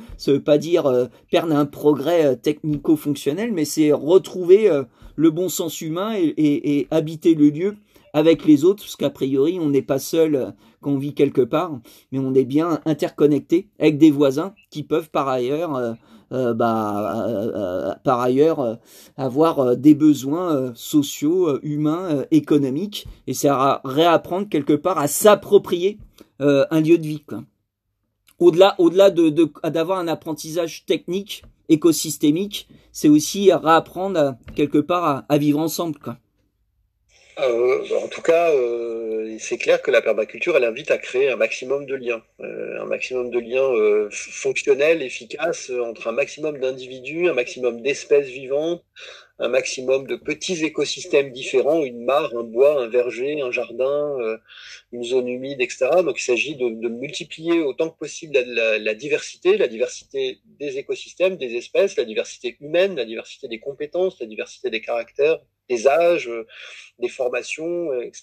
pas 0.45 0.59
dire 0.59 0.87
euh, 0.87 1.07
perdre 1.31 1.55
un 1.55 1.65
progrès 1.65 2.27
euh, 2.27 2.35
technico-fonctionnel, 2.35 3.53
mais 3.53 3.65
c'est 3.65 3.93
retrouver 3.93 4.69
euh, 4.69 4.83
le 5.15 5.31
bon 5.31 5.49
sens 5.49 5.81
humain 5.81 6.15
et, 6.17 6.35
et, 6.37 6.89
habiter 6.91 7.35
le 7.35 7.49
lieu 7.51 7.77
avec 8.13 8.45
les 8.45 8.65
autres, 8.65 8.83
parce 8.83 8.97
qu'a 8.97 9.09
priori 9.09 9.59
on 9.59 9.71
n'est 9.71 9.81
pas 9.81 9.99
seul 9.99 10.53
quand 10.83 10.91
on 10.91 10.99
vit 10.99 11.15
quelque 11.15 11.41
part, 11.41 11.81
mais 12.11 12.19
on 12.19 12.35
est 12.35 12.45
bien 12.45 12.81
interconnecté 12.85 13.69
avec 13.79 13.97
des 13.97 14.11
voisins 14.11 14.55
qui 14.71 14.83
peuvent 14.83 15.11
par 15.11 15.29
ailleurs 15.29 15.97
euh, 16.33 16.55
bah, 16.55 17.27
euh, 17.29 17.53
euh, 17.55 17.95
par 18.05 18.21
ailleurs 18.21 18.79
avoir 19.19 19.77
des 19.77 19.95
besoins 19.95 20.73
sociaux, 20.75 21.59
humains, 21.63 22.25
économiques, 22.31 23.07
et 23.27 23.35
c'est 23.35 23.49
à 23.49 23.83
réapprendre 23.85 24.49
quelque 24.49 24.73
part 24.73 24.99
à 24.99 25.09
s'approprier 25.09 25.99
un 26.41 26.81
lieu 26.81 26.99
de 26.99 27.07
vie. 27.07 27.23
Au-delà, 28.39 28.75
au-delà 28.79 29.11
de, 29.11 29.29
d'avoir 29.69 29.99
un 29.99 30.09
apprentissage 30.09 30.85
technique, 30.87 31.45
écosystémique, 31.69 32.67
c'est 32.93 33.09
aussi 33.09 33.53
réapprendre 33.53 34.37
quelque 34.57 34.79
part 34.79 35.25
à, 35.29 35.39
vivre 35.39 35.61
ensemble. 35.61 35.99
Euh, 37.39 37.83
en 37.97 38.09
tout 38.09 38.21
cas, 38.21 38.53
euh, 38.53 39.37
c'est 39.39 39.57
clair 39.57 39.81
que 39.81 39.91
la 39.91 40.03
permaculture, 40.03 40.55
elle 40.57 40.65
invite 40.65 40.91
à 40.91 40.99
créer 40.99 41.31
un 41.31 41.37
maximum 41.37 41.87
de 41.87 41.95
liens, 41.95 42.23
euh, 42.41 42.83
un 42.83 42.85
maximum 42.85 43.31
de 43.31 43.39
liens 43.39 44.11
fonctionnels, 44.11 45.03
efficaces 45.03 45.71
entre 45.71 46.09
un 46.09 46.13
maximum 46.13 46.59
d'individus, 46.59 47.29
un 47.29 47.33
maximum 47.33 47.81
d'espèces 47.81 48.29
vivantes, 48.29 48.85
un 49.39 49.49
maximum 49.49 50.07
de 50.07 50.17
petits 50.17 50.63
écosystèmes 50.65 51.33
différents, 51.33 51.83
une 51.83 52.05
mare, 52.05 52.37
un 52.37 52.43
bois, 52.43 52.83
un 52.83 52.89
verger, 52.89 53.41
un 53.41 53.51
jardin, 53.51 54.17
une 54.93 55.03
zone 55.03 55.29
humide, 55.29 55.61
etc. 55.63 55.89
Donc 56.05 56.21
il 56.21 56.25
s'agit 56.25 56.57
de, 56.57 56.89
multiplier 56.89 57.61
autant 57.61 57.89
que 57.89 57.99
possible 57.99 58.39
la, 58.39 58.95
diversité, 58.95 59.57
la 59.57 59.69
diversité 59.69 60.39
des 60.61 60.77
écosystèmes, 60.77 61.37
des 61.37 61.57
espèces, 61.57 61.97
la 61.97 62.05
diversité 62.05 62.57
humaine, 62.61 62.95
la 62.95 63.07
diversité 63.07 63.49
des 63.49 63.59
compétences, 63.59 64.21
la 64.21 64.27
diversité 64.27 64.69
des 64.71 64.83
caractères, 64.83 65.41
des 65.73 65.87
âges, 65.87 66.29
euh, 66.29 66.47
des 66.99 67.09
formations, 67.09 67.93
euh, 67.93 68.03
etc. 68.03 68.23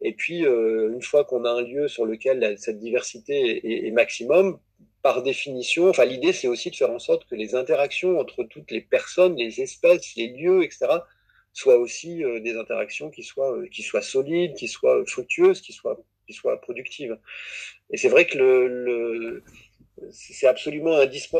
Et 0.00 0.12
puis, 0.14 0.44
euh, 0.44 0.92
une 0.92 1.02
fois 1.02 1.24
qu'on 1.24 1.44
a 1.44 1.50
un 1.50 1.62
lieu 1.62 1.88
sur 1.88 2.06
lequel 2.06 2.56
cette 2.58 2.78
diversité 2.78 3.86
est, 3.86 3.90
maximum, 3.90 4.58
par 5.02 5.22
définition, 5.22 5.88
enfin 5.88 6.04
l'idée 6.04 6.32
c'est 6.32 6.46
aussi 6.46 6.70
de 6.70 6.76
faire 6.76 6.92
en 6.92 7.00
sorte 7.00 7.28
que 7.28 7.34
les 7.34 7.56
interactions 7.56 8.20
entre 8.20 8.44
toutes 8.44 8.70
les 8.70 8.80
personnes, 8.80 9.34
les 9.36 9.60
espèces, 9.60 10.14
les 10.14 10.28
lieux, 10.28 10.62
etc., 10.62 10.86
soient 11.52 11.76
aussi 11.76 12.22
des 12.46 12.56
interactions 12.56 13.10
qui 13.10 13.24
soient 13.24 14.02
solides, 14.02 14.54
qui 14.54 14.68
soient 14.68 15.04
fructueuses, 15.06 15.60
qui 15.60 15.72
soient 15.72 16.60
productives. 16.60 17.18
Et 17.90 17.96
c'est 17.96 18.08
vrai 18.08 18.26
que 18.26 18.38
le 18.38 19.42
c'est 20.10 20.46
absolument 20.46 20.98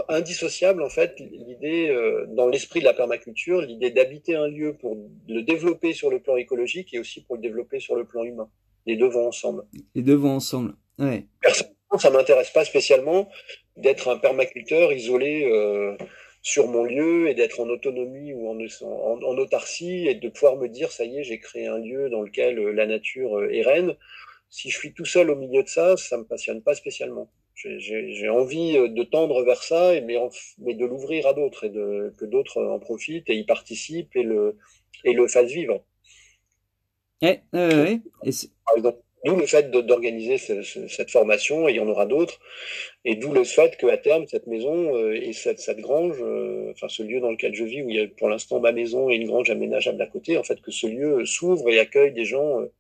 indissociable 0.09 0.83
en 0.83 0.89
fait 0.89 1.19
l'idée 1.19 1.89
euh, 1.89 2.27
dans 2.29 2.49
l'esprit 2.49 2.81
de 2.81 2.85
la 2.85 2.95
permaculture, 2.95 3.63
l'idée 3.63 3.91
d'habiter 3.91 4.37
un 4.37 4.47
lieu 4.47 4.75
pour 4.75 4.97
le 5.29 5.43
développer 5.43 5.93
sur 5.93 6.11
le 6.11 6.21
plan 6.21 6.37
écologique 6.37 6.93
et 6.93 6.99
aussi 6.99 7.23
pour 7.23 7.37
le 7.37 7.43
développer 7.43 7.81
sur 7.81 7.97
le 7.97 8.05
plan 8.05 8.25
humain. 8.25 8.51
Les 8.87 8.97
deux 8.97 9.09
vont 9.09 9.27
ensemble. 9.27 9.65
Les 9.95 10.03
deux 10.03 10.15
vont 10.15 10.37
ensemble. 10.37 10.75
Ouais. 10.99 11.27
Personnellement, 11.41 11.99
ça 11.99 12.11
m'intéresse 12.11 12.51
pas 12.51 12.65
spécialement 12.65 13.29
d'être 13.77 14.09
un 14.09 14.19
permaculteur 14.19 14.93
isolé 14.93 15.45
euh, 15.51 15.97
sur 16.43 16.69
mon 16.69 16.85
lieu 16.85 17.29
et 17.29 17.35
d'être 17.35 17.61
en 17.61 17.69
autonomie 17.69 18.35
ou 18.35 18.49
en, 18.49 18.59
en, 18.59 19.23
en, 19.23 19.39
autarcie 19.39 20.09
et 20.09 20.15
de 20.15 20.29
pouvoir 20.29 20.57
me 20.57 20.69
dire 20.69 20.91
ça 20.91 21.05
y 21.05 21.19
est 21.19 21.25
j'ai 21.25 21.39
créé 21.39 21.69
un 21.69 21.79
lieu 21.79 22.11
dans 22.11 22.23
lequel 22.23 22.59
euh, 22.59 22.73
la 22.73 22.87
nature 22.87 23.45
est 23.51 23.63
reine. 23.63 23.97
Si 24.51 24.69
je 24.69 24.77
suis 24.77 24.93
tout 24.93 25.07
seul 25.07 25.31
au 25.31 25.37
milieu 25.37 25.63
de 25.63 25.69
ça, 25.69 25.97
ça 25.97 26.19
me 26.19 26.25
passionne 26.25 26.63
pas 26.63 26.75
spécialement 26.75 27.31
j'ai 27.55 28.29
envie 28.29 28.77
euh, 28.77 28.89
de 28.89 29.03
tendre 29.03 29.43
vers 29.45 29.63
ça, 29.63 29.93
mais, 30.03 30.17
mais 30.59 30.75
de 30.75 30.85
l'ouvrir 30.85 31.27
à 31.27 31.35
d'autres 31.35 31.65
et 31.65 31.71
de, 31.71 32.13
que 32.19 32.25
d'autres 32.25 32.63
en 32.63 32.79
profitent 32.79 33.29
et 33.31 33.37
y 33.37 33.45
participent 33.45 34.17
et 34.17 34.23
le, 34.23 34.57
et 35.05 35.13
le 35.13 35.29
fassent 35.29 35.53
vivre. 35.53 35.85
Eh, 37.23 37.41
Par 37.53 38.77
exemple, 38.77 38.99
D'où 39.25 39.37
le 39.37 39.47
fait 39.47 39.71
d'organiser 39.71 40.37
cette 40.37 41.11
formation, 41.13 41.69
et 41.69 41.73
il 41.73 41.77
y 41.77 41.81
en 41.81 41.87
aura 41.87 42.07
d'autres, 42.07 42.41
et 43.05 43.15
d'où 43.15 43.33
le 43.33 43.45
fait 43.45 43.77
qu'à 43.77 43.97
terme, 43.97 44.27
cette 44.27 44.49
maison 44.49 44.97
euh, 44.97 45.15
et 45.15 45.33
cette, 45.33 45.61
cette 45.61 45.79
grange, 45.79 46.17
euh, 46.21 46.73
enfin 46.73 46.89
ce 46.89 47.05
lieu 47.05 47.21
dans 47.21 47.31
lequel 47.31 47.55
je 47.55 47.63
vis, 47.63 47.83
où 47.83 47.89
il 47.89 47.97
y 47.97 48.01
a 48.01 48.09
pour 48.09 48.29
l'instant 48.29 48.59
ma 48.59 48.73
maison 48.73 49.11
et 49.11 49.15
une 49.15 49.29
grange 49.29 49.49
aménageable 49.49 50.03
à 50.03 50.09
côté, 50.09 50.37
en 50.39 50.43
fait, 50.43 50.61
que 50.61 50.73
ce 50.73 50.89
lieu 50.89 51.25
s'ouvre 51.25 51.71
et 51.71 51.79
accueille 51.79 52.13
des 52.13 52.25
gens, 52.25 52.63
euh, 52.63 52.73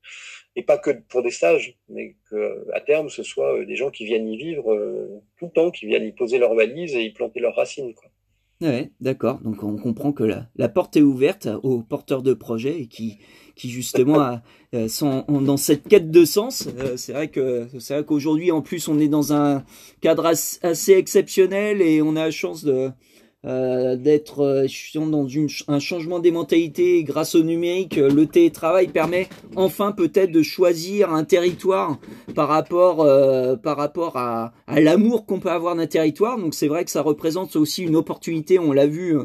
et 0.57 0.63
pas 0.63 0.79
que 0.79 0.91
pour 1.09 1.23
des 1.23 1.31
stages, 1.31 1.79
mais 1.89 2.17
qu'à 2.29 2.81
terme, 2.81 3.09
ce 3.09 3.23
soit 3.23 3.65
des 3.65 3.77
gens 3.77 3.91
qui 3.91 4.05
viennent 4.05 4.29
y 4.29 4.37
vivre 4.37 4.75
tout 5.39 5.47
le 5.47 5.51
temps, 5.51 5.71
qui 5.71 5.87
viennent 5.87 6.05
y 6.05 6.13
poser 6.13 6.39
leurs 6.39 6.55
valises 6.55 6.95
et 6.95 7.05
y 7.05 7.11
planter 7.11 7.41
leurs 7.41 7.57
racines. 7.57 7.95
Quoi. 7.95 8.11
Ouais, 8.63 8.91
d'accord. 9.01 9.41
Donc 9.41 9.65
on 9.65 9.77
comprend 9.77 10.13
que 10.13 10.23
la, 10.23 10.47
la 10.55 10.69
porte 10.69 10.97
est 10.97 11.03
ouverte 11.03 11.49
aux 11.65 11.83
porteurs 11.83 12.23
de 12.23 12.33
projets 12.33 12.81
et 12.81 12.87
qui 12.87 13.19
qui 13.57 13.69
justement 13.71 14.39
euh, 14.75 14.89
sont 14.89 15.25
dans 15.29 15.57
cette 15.57 15.89
quête 15.89 16.11
de 16.11 16.25
sens. 16.25 16.69
Euh, 16.79 16.97
c'est 16.97 17.13
vrai 17.13 17.29
que 17.29 17.67
c'est 17.81 17.95
vrai 17.95 18.05
qu'aujourd'hui 18.05 18.53
en 18.53 18.63
plus 18.63 18.87
on 18.89 19.01
est 19.01 19.09
dans 19.09 19.33
un 19.33 19.65
cadre 20.01 20.27
assez 20.27 20.93
exceptionnel 20.93 21.83
et 21.83 22.03
on 22.03 22.15
a 22.15 22.27
la 22.27 22.31
chance 22.31 22.65
de 22.65 22.91
euh, 23.45 23.97
d'être 23.97 24.41
euh, 24.41 24.67
dans 24.95 25.27
une, 25.27 25.49
un 25.67 25.81
changement 25.81 26.21
des 26.21 26.31
mentalités 26.31 27.03
grâce 27.03 27.35
au 27.35 27.43
numérique. 27.43 27.99
Euh, 27.99 28.09
le 28.09 28.27
télétravail 28.27 28.87
permet 28.89 29.29
enfin 29.57 29.91
peut-être 29.91 30.31
de 30.31 30.43
choisir 30.43 31.13
un 31.13 31.25
territoire 31.25 31.99
par 32.35 32.49
rapport 32.49 33.01
euh, 33.01 33.57
par 33.57 33.77
rapport 33.77 34.17
à, 34.17 34.53
à 34.69 34.81
l'amour 34.81 35.27
qu'on 35.27 35.41
peut 35.41 35.51
avoir 35.51 35.75
d'un 35.75 35.87
territoire. 35.87 36.39
Donc 36.39 36.55
c'est 36.55 36.69
vrai 36.69 36.85
que 36.85 36.91
ça 36.91 37.03
représente 37.03 37.57
aussi 37.57 37.83
une 37.83 37.97
opportunité. 37.97 38.59
On 38.59 38.73
l'a 38.73 38.87
vu, 38.87 39.17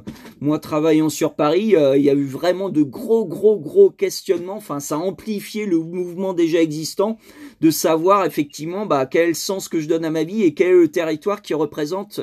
moi 0.41 0.58
travaillant 0.58 1.10
sur 1.10 1.36
Paris, 1.36 1.75
il 1.95 2.01
y 2.01 2.10
a 2.10 2.13
eu 2.13 2.25
vraiment 2.25 2.69
de 2.69 2.82
gros 2.82 3.25
gros 3.25 3.60
gros 3.60 3.91
questionnements. 3.91 4.58
Enfin, 4.58 4.80
ça 4.80 4.95
a 4.95 4.99
amplifié 4.99 5.65
le 5.65 5.77
mouvement 5.77 6.34
déjà 6.34 6.62
existant 6.62 7.17
de 7.62 7.69
savoir 7.69 8.25
effectivement 8.25 8.86
bah, 8.86 9.06
quel 9.06 9.36
sens 9.36 9.69
que 9.69 9.80
je 9.80 9.88
donne 9.88 10.06
à 10.06 10.10
ma 10.10 10.23
vie 10.23 10.43
et 10.43 10.53
quel 10.53 10.67
est 10.69 10.80
le 10.80 10.88
territoire 10.88 11.41
qui 11.41 11.53
représente 11.53 12.21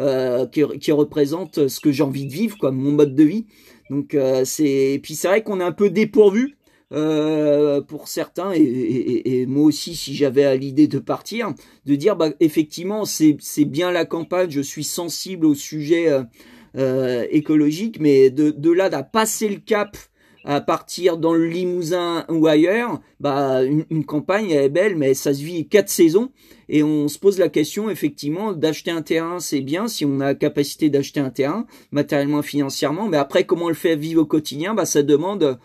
euh, 0.00 0.46
qui, 0.46 0.62
qui, 0.78 0.92
représente 0.92 1.68
ce 1.68 1.80
que 1.80 1.92
j'ai 1.92 2.02
envie 2.02 2.26
de 2.26 2.32
vivre, 2.32 2.56
quoi, 2.58 2.70
mon 2.70 2.92
mode 2.92 3.14
de 3.14 3.24
vie. 3.24 3.46
Donc 3.90 4.14
euh, 4.14 4.44
c'est, 4.44 5.00
puis 5.02 5.14
c'est 5.14 5.28
vrai 5.28 5.42
qu'on 5.42 5.60
est 5.60 5.64
un 5.64 5.72
peu 5.72 5.90
dépourvu. 5.90 6.56
Euh, 6.92 7.80
pour 7.80 8.08
certains 8.08 8.52
et, 8.52 8.58
et, 8.58 9.42
et, 9.42 9.46
moi 9.46 9.62
aussi 9.62 9.94
si 9.94 10.12
j'avais 10.16 10.58
l'idée 10.58 10.88
de 10.88 10.98
partir 10.98 11.54
de 11.86 11.94
dire 11.94 12.16
bah 12.16 12.30
effectivement 12.40 13.04
c'est 13.04 13.36
bien 13.64 13.92
la 13.92 14.04
campagne 14.04 14.50
je 14.50 14.60
suis 14.60 14.82
sensible 14.82 15.46
au 15.46 15.54
sujet 15.54 16.10
euh, 16.10 16.24
euh 16.76 17.24
écologique 17.30 18.00
mais 18.00 18.30
de 18.30 18.50
de 18.50 18.72
là 18.72 18.88
d'à 18.88 19.04
passer 19.04 19.48
le 19.48 19.60
cap 19.60 19.96
à 20.44 20.60
partir 20.60 21.18
dans 21.18 21.34
le 21.34 21.46
Limousin 21.46 22.24
ou 22.28 22.46
ailleurs, 22.46 23.00
bah 23.20 23.62
une, 23.62 24.04
campagne 24.04 24.50
elle 24.50 24.64
est 24.64 24.68
belle, 24.68 24.96
mais 24.96 25.14
ça 25.14 25.34
se 25.34 25.42
vit 25.42 25.66
quatre 25.68 25.90
saisons. 25.90 26.30
Et 26.68 26.82
on 26.82 27.08
se 27.08 27.18
pose 27.18 27.38
la 27.38 27.48
question 27.48 27.90
effectivement 27.90 28.52
d'acheter 28.52 28.90
un 28.90 29.02
terrain, 29.02 29.40
c'est 29.40 29.60
bien 29.60 29.88
si 29.88 30.04
on 30.04 30.20
a 30.20 30.26
la 30.26 30.34
capacité 30.34 30.88
d'acheter 30.88 31.20
un 31.20 31.30
terrain 31.30 31.66
matériellement, 31.90 32.42
financièrement, 32.42 33.08
mais 33.08 33.16
après 33.16 33.44
comment 33.44 33.66
on 33.66 33.68
le 33.68 33.74
fait 33.74 33.96
vivre 33.96 34.22
au 34.22 34.26
quotidien, 34.26 34.74
bah 34.74 34.86
ça 34.86 35.02
demande 35.02 35.58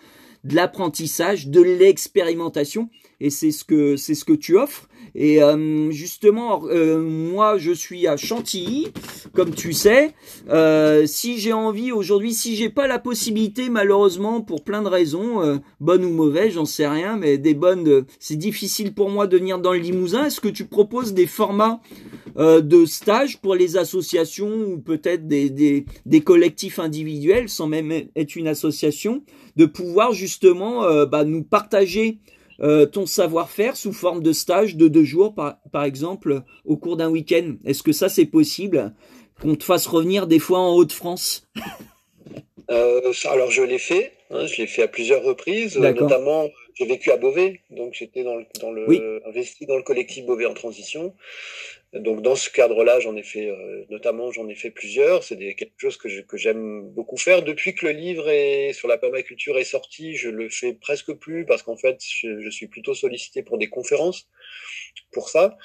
de 0.43 0.55
l'apprentissage, 0.55 1.47
de 1.47 1.61
l'expérimentation. 1.61 2.89
Et 3.19 3.29
c'est 3.29 3.51
ce 3.51 3.63
que 3.63 3.95
c'est 3.95 4.15
ce 4.15 4.25
que 4.25 4.33
tu 4.33 4.57
offres 4.57 4.89
et 5.15 5.41
euh, 5.41 5.91
justement, 5.91 6.63
euh, 6.65 7.01
moi, 7.01 7.57
je 7.57 7.71
suis 7.71 8.05
à 8.05 8.17
Chantilly, 8.17 8.89
comme 9.33 9.55
tu 9.55 9.71
sais. 9.71 10.13
Euh, 10.49 11.05
si 11.07 11.39
j'ai 11.39 11.53
envie 11.53 11.93
aujourd'hui, 11.93 12.33
si 12.33 12.57
j'ai 12.57 12.69
pas 12.69 12.85
la 12.85 12.99
possibilité, 12.99 13.69
malheureusement, 13.69 14.41
pour 14.41 14.65
plein 14.65 14.81
de 14.81 14.89
raisons, 14.89 15.41
euh, 15.41 15.55
bonnes 15.79 16.03
ou 16.03 16.09
mauvaises, 16.09 16.55
j'en 16.55 16.65
sais 16.65 16.85
rien, 16.85 17.15
mais 17.15 17.37
des 17.37 17.53
bonnes, 17.53 18.05
c'est 18.19 18.35
difficile 18.35 18.93
pour 18.93 19.09
moi 19.09 19.25
de 19.25 19.37
venir 19.37 19.59
dans 19.59 19.71
le 19.71 19.79
Limousin. 19.79 20.25
Est-ce 20.25 20.41
que 20.41 20.49
tu 20.49 20.65
proposes 20.65 21.13
des 21.13 21.27
formats 21.27 21.79
de 22.37 22.85
stage 22.85 23.39
pour 23.39 23.55
les 23.55 23.77
associations 23.77 24.51
ou 24.67 24.77
peut-être 24.77 25.25
des, 25.25 25.49
des, 25.49 25.85
des, 26.05 26.19
collectifs 26.19 26.79
individuels, 26.79 27.47
sans 27.47 27.65
même 27.65 27.93
être 27.93 28.35
une 28.35 28.49
association, 28.49 29.23
de 29.55 29.65
pouvoir 29.65 30.11
justement 30.11 31.05
bah, 31.05 31.23
nous 31.23 31.43
partager 31.43 32.19
euh, 32.61 32.85
ton 32.85 33.05
savoir-faire 33.05 33.75
sous 33.75 33.93
forme 33.93 34.21
de 34.21 34.31
stage 34.31 34.75
de 34.75 34.87
deux 34.87 35.03
jours, 35.03 35.33
par, 35.33 35.57
par 35.71 35.83
exemple, 35.83 36.43
au 36.63 36.77
cours 36.77 36.97
d'un 36.97 37.09
week-end 37.09 37.55
Est-ce 37.65 37.83
que 37.83 37.91
ça, 37.91 38.09
c'est 38.09 38.25
possible 38.25 38.93
qu'on 39.41 39.55
te 39.55 39.63
fasse 39.63 39.87
revenir 39.87 40.27
des 40.27 40.39
fois 40.39 40.59
en 40.59 40.75
Haute-France? 40.75 41.47
Euh, 42.71 43.13
Alors, 43.25 43.51
je 43.51 43.61
l'ai 43.61 43.77
fait. 43.77 44.13
Hein, 44.31 44.47
je 44.47 44.57
l'ai 44.61 44.67
fait 44.67 44.83
à 44.83 44.87
plusieurs 44.87 45.23
reprises. 45.23 45.77
Notamment, 45.77 46.49
j'ai 46.73 46.85
vécu 46.85 47.11
à 47.11 47.17
Beauvais, 47.17 47.61
donc 47.69 47.93
j'étais 47.93 48.23
dans 48.23 48.35
le, 48.35 48.45
dans 48.59 48.71
le 48.71 49.21
investi 49.27 49.65
dans 49.65 49.77
le 49.77 49.83
collectif 49.83 50.25
Beauvais 50.25 50.45
en 50.45 50.53
transition. 50.53 51.13
Donc 51.95 52.21
dans 52.21 52.35
ce 52.35 52.49
cadre-là, 52.49 52.99
j'en 52.99 53.15
ai 53.15 53.23
fait 53.23 53.49
euh, 53.49 53.85
notamment, 53.89 54.31
j'en 54.31 54.47
ai 54.49 54.55
fait 54.55 54.71
plusieurs. 54.71 55.23
C'est 55.23 55.37
quelque 55.55 55.73
chose 55.77 55.97
que, 55.97 56.21
que 56.21 56.37
j'aime 56.37 56.89
beaucoup 56.89 57.17
faire. 57.17 57.41
Depuis 57.41 57.73
que 57.73 57.85
le 57.85 57.93
livre 57.93 58.29
est, 58.29 58.73
sur 58.73 58.87
la 58.87 58.97
permaculture 58.97 59.57
est 59.57 59.63
sorti, 59.63 60.15
je 60.15 60.29
le 60.29 60.49
fais 60.49 60.73
presque 60.73 61.13
plus 61.13 61.45
parce 61.45 61.63
qu'en 61.63 61.77
fait, 61.77 62.01
je, 62.01 62.49
suis 62.49 62.67
plutôt 62.67 62.93
sollicité 62.93 63.43
pour 63.43 63.57
des 63.57 63.67
conférences 63.67 64.27
pour 65.11 65.29
ça. 65.29 65.57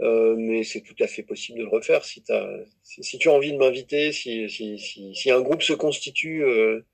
Euh, 0.00 0.36
mais 0.38 0.62
c'est 0.62 0.80
tout 0.80 0.94
à 1.00 1.08
fait 1.08 1.24
possible 1.24 1.58
de 1.58 1.64
le 1.64 1.70
refaire 1.70 2.04
si, 2.04 2.22
as, 2.28 2.46
si, 2.84 3.18
tu 3.18 3.28
as 3.28 3.32
envie 3.32 3.52
de 3.52 3.58
m'inviter, 3.58 4.12
si, 4.12 4.48
si, 4.48 4.78
si, 4.78 5.12
si, 5.12 5.30
un 5.32 5.40
groupe 5.40 5.62
se 5.62 5.72
constitue 5.72 6.44
euh, 6.44 6.86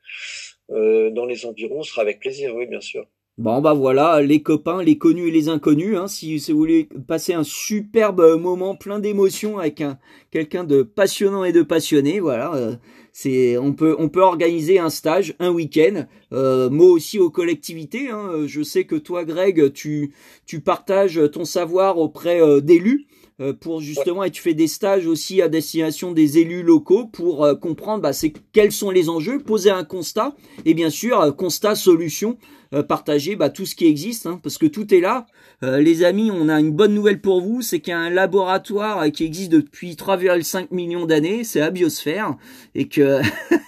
euh, 0.70 1.10
dans 1.10 1.26
les 1.26 1.44
environs, 1.44 1.82
ce 1.82 1.90
sera 1.90 2.00
avec 2.02 2.20
plaisir, 2.20 2.54
oui, 2.54 2.66
bien 2.66 2.80
sûr. 2.80 3.06
Bon 3.36 3.60
bah 3.60 3.74
voilà, 3.74 4.22
les 4.22 4.42
copains, 4.44 4.80
les 4.80 4.96
connus 4.96 5.26
et 5.26 5.30
les 5.32 5.48
inconnus, 5.48 5.96
hein, 5.96 6.06
si, 6.06 6.38
vous 6.38 6.56
voulez 6.56 6.88
passer 7.08 7.32
un 7.34 7.42
superbe 7.42 8.38
moment 8.40 8.76
plein 8.76 9.00
d'émotions 9.00 9.58
avec 9.58 9.80
un 9.80 9.98
quelqu'un 10.30 10.62
de 10.62 10.84
passionnant 10.84 11.42
et 11.42 11.50
de 11.50 11.62
passionné, 11.62 12.20
voilà, 12.20 12.54
euh, 12.54 12.76
c'est 13.12 13.58
on 13.58 13.72
peut 13.72 13.96
on 13.98 14.08
peut 14.08 14.22
organiser 14.22 14.78
un 14.78 14.88
stage, 14.88 15.34
un 15.40 15.50
week-end, 15.50 16.04
euh, 16.32 16.70
moi 16.70 16.86
aussi 16.86 17.18
aux 17.18 17.30
collectivités. 17.30 18.08
Hein, 18.08 18.44
je 18.46 18.62
sais 18.62 18.84
que 18.84 18.94
toi, 18.94 19.24
Greg, 19.24 19.72
tu 19.72 20.14
tu 20.46 20.60
partages 20.60 21.20
ton 21.32 21.44
savoir 21.44 21.98
auprès 21.98 22.40
euh, 22.40 22.60
d'élus. 22.60 23.08
Euh, 23.40 23.52
pour 23.52 23.80
justement 23.80 24.22
et 24.22 24.30
tu 24.30 24.40
fais 24.40 24.54
des 24.54 24.68
stages 24.68 25.08
aussi 25.08 25.42
à 25.42 25.48
destination 25.48 26.12
des 26.12 26.38
élus 26.38 26.62
locaux 26.62 27.06
pour 27.06 27.44
euh, 27.44 27.56
comprendre 27.56 28.00
bah, 28.00 28.12
quels 28.52 28.70
sont 28.70 28.92
les 28.92 29.08
enjeux, 29.08 29.40
poser 29.40 29.70
un 29.70 29.82
constat 29.82 30.36
et 30.64 30.72
bien 30.72 30.88
sûr 30.88 31.20
euh, 31.20 31.32
constat 31.32 31.74
solution 31.74 32.38
partager 32.82 33.36
bah, 33.36 33.50
tout 33.50 33.66
ce 33.66 33.74
qui 33.74 33.86
existe 33.86 34.26
hein, 34.26 34.40
parce 34.42 34.58
que 34.58 34.66
tout 34.66 34.92
est 34.94 35.00
là. 35.00 35.26
les 35.62 36.04
amis, 36.04 36.30
on 36.30 36.48
a 36.48 36.60
une 36.60 36.72
bonne 36.72 36.94
nouvelle 36.94 37.20
pour 37.20 37.40
vous, 37.40 37.62
c'est 37.62 37.80
qu'il 37.80 37.92
y 37.92 37.94
a 37.94 37.98
un 37.98 38.10
laboratoire 38.10 39.10
qui 39.12 39.24
existe 39.24 39.50
depuis 39.50 39.94
3,5 39.94 40.68
millions 40.70 41.06
d'années, 41.06 41.44
c'est 41.44 41.60
la 41.60 41.70
biosphère 41.70 42.36
et 42.74 42.88
que 42.88 43.20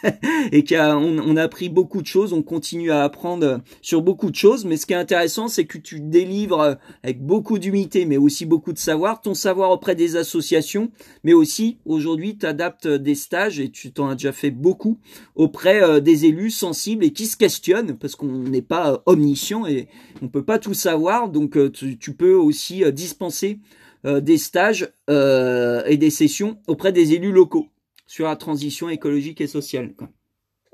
et 0.53 0.65
qu'on 0.65 1.19
on 1.19 1.37
a 1.37 1.43
appris 1.43 1.69
beaucoup 1.69 2.03
de 2.03 2.07
choses, 2.07 2.33
on 2.33 2.43
continue 2.43 2.91
à 2.91 3.05
apprendre 3.05 3.61
sur 3.83 4.03
beaucoup 4.03 4.31
de 4.31 4.37
choses, 4.37 4.65
mais 4.65 4.77
ce 4.77 4.87
qui 4.87 4.93
est 4.93 4.97
intéressant, 4.97 5.49
c'est 5.49 5.65
que 5.65 5.79
tu 5.79 6.01
délivres 6.01 6.77
avec 7.03 7.25
beaucoup 7.25 7.59
d'humilité, 7.59 8.05
mais 8.05 8.17
aussi 8.17 8.47
beaucoup 8.47 8.73
de 8.73 8.79
savoir, 8.79 9.21
ton 9.21 9.35
savoir 9.35 9.71
auprès 9.71 9.95
des 9.95 10.17
associations, 10.17 10.91
mais 11.25 11.33
aussi 11.33 11.79
aujourd'hui 11.85 12.37
tu 12.39 12.47
adaptes 12.47 12.89
des 12.89 13.15
stages 13.15 13.61
et 13.61 13.71
tu 13.71 13.93
t'en 13.93 14.09
as 14.09 14.15
déjà 14.15 14.33
fait 14.33 14.51
beaucoup 14.51 14.99
auprès 15.35 15.83
euh, 15.83 16.01
des 16.01 16.27
élus 16.27 16.51
sensibles 16.51 17.05
et 17.05 17.13
qui 17.13 17.27
se 17.27 17.37
questionnent 17.37 17.97
parce 17.97 18.17
qu'on 18.17 18.27
n'est 18.27 18.63
pas 18.63 18.96
euh, 18.97 19.13
omniscient 19.13 19.67
et 19.67 19.89
on 20.23 20.29
peut 20.29 20.45
pas 20.45 20.59
tout 20.59 20.75
savoir, 20.75 21.29
donc 21.29 21.57
euh, 21.57 21.71
tu, 21.71 22.13
peux 22.15 22.35
aussi 22.35 22.91
dispenser 22.93 23.59
des 24.05 24.39
stages 24.39 24.89
et 25.09 25.97
des 25.97 26.11
sessions 26.11 26.59
auprès 26.69 26.93
des 26.93 27.15
élus 27.15 27.33
locaux 27.33 27.67
sur 28.07 28.27
la 28.27 28.37
transition 28.37 28.89
écologique 28.89 29.41
et 29.41 29.49
sociale. 29.49 29.95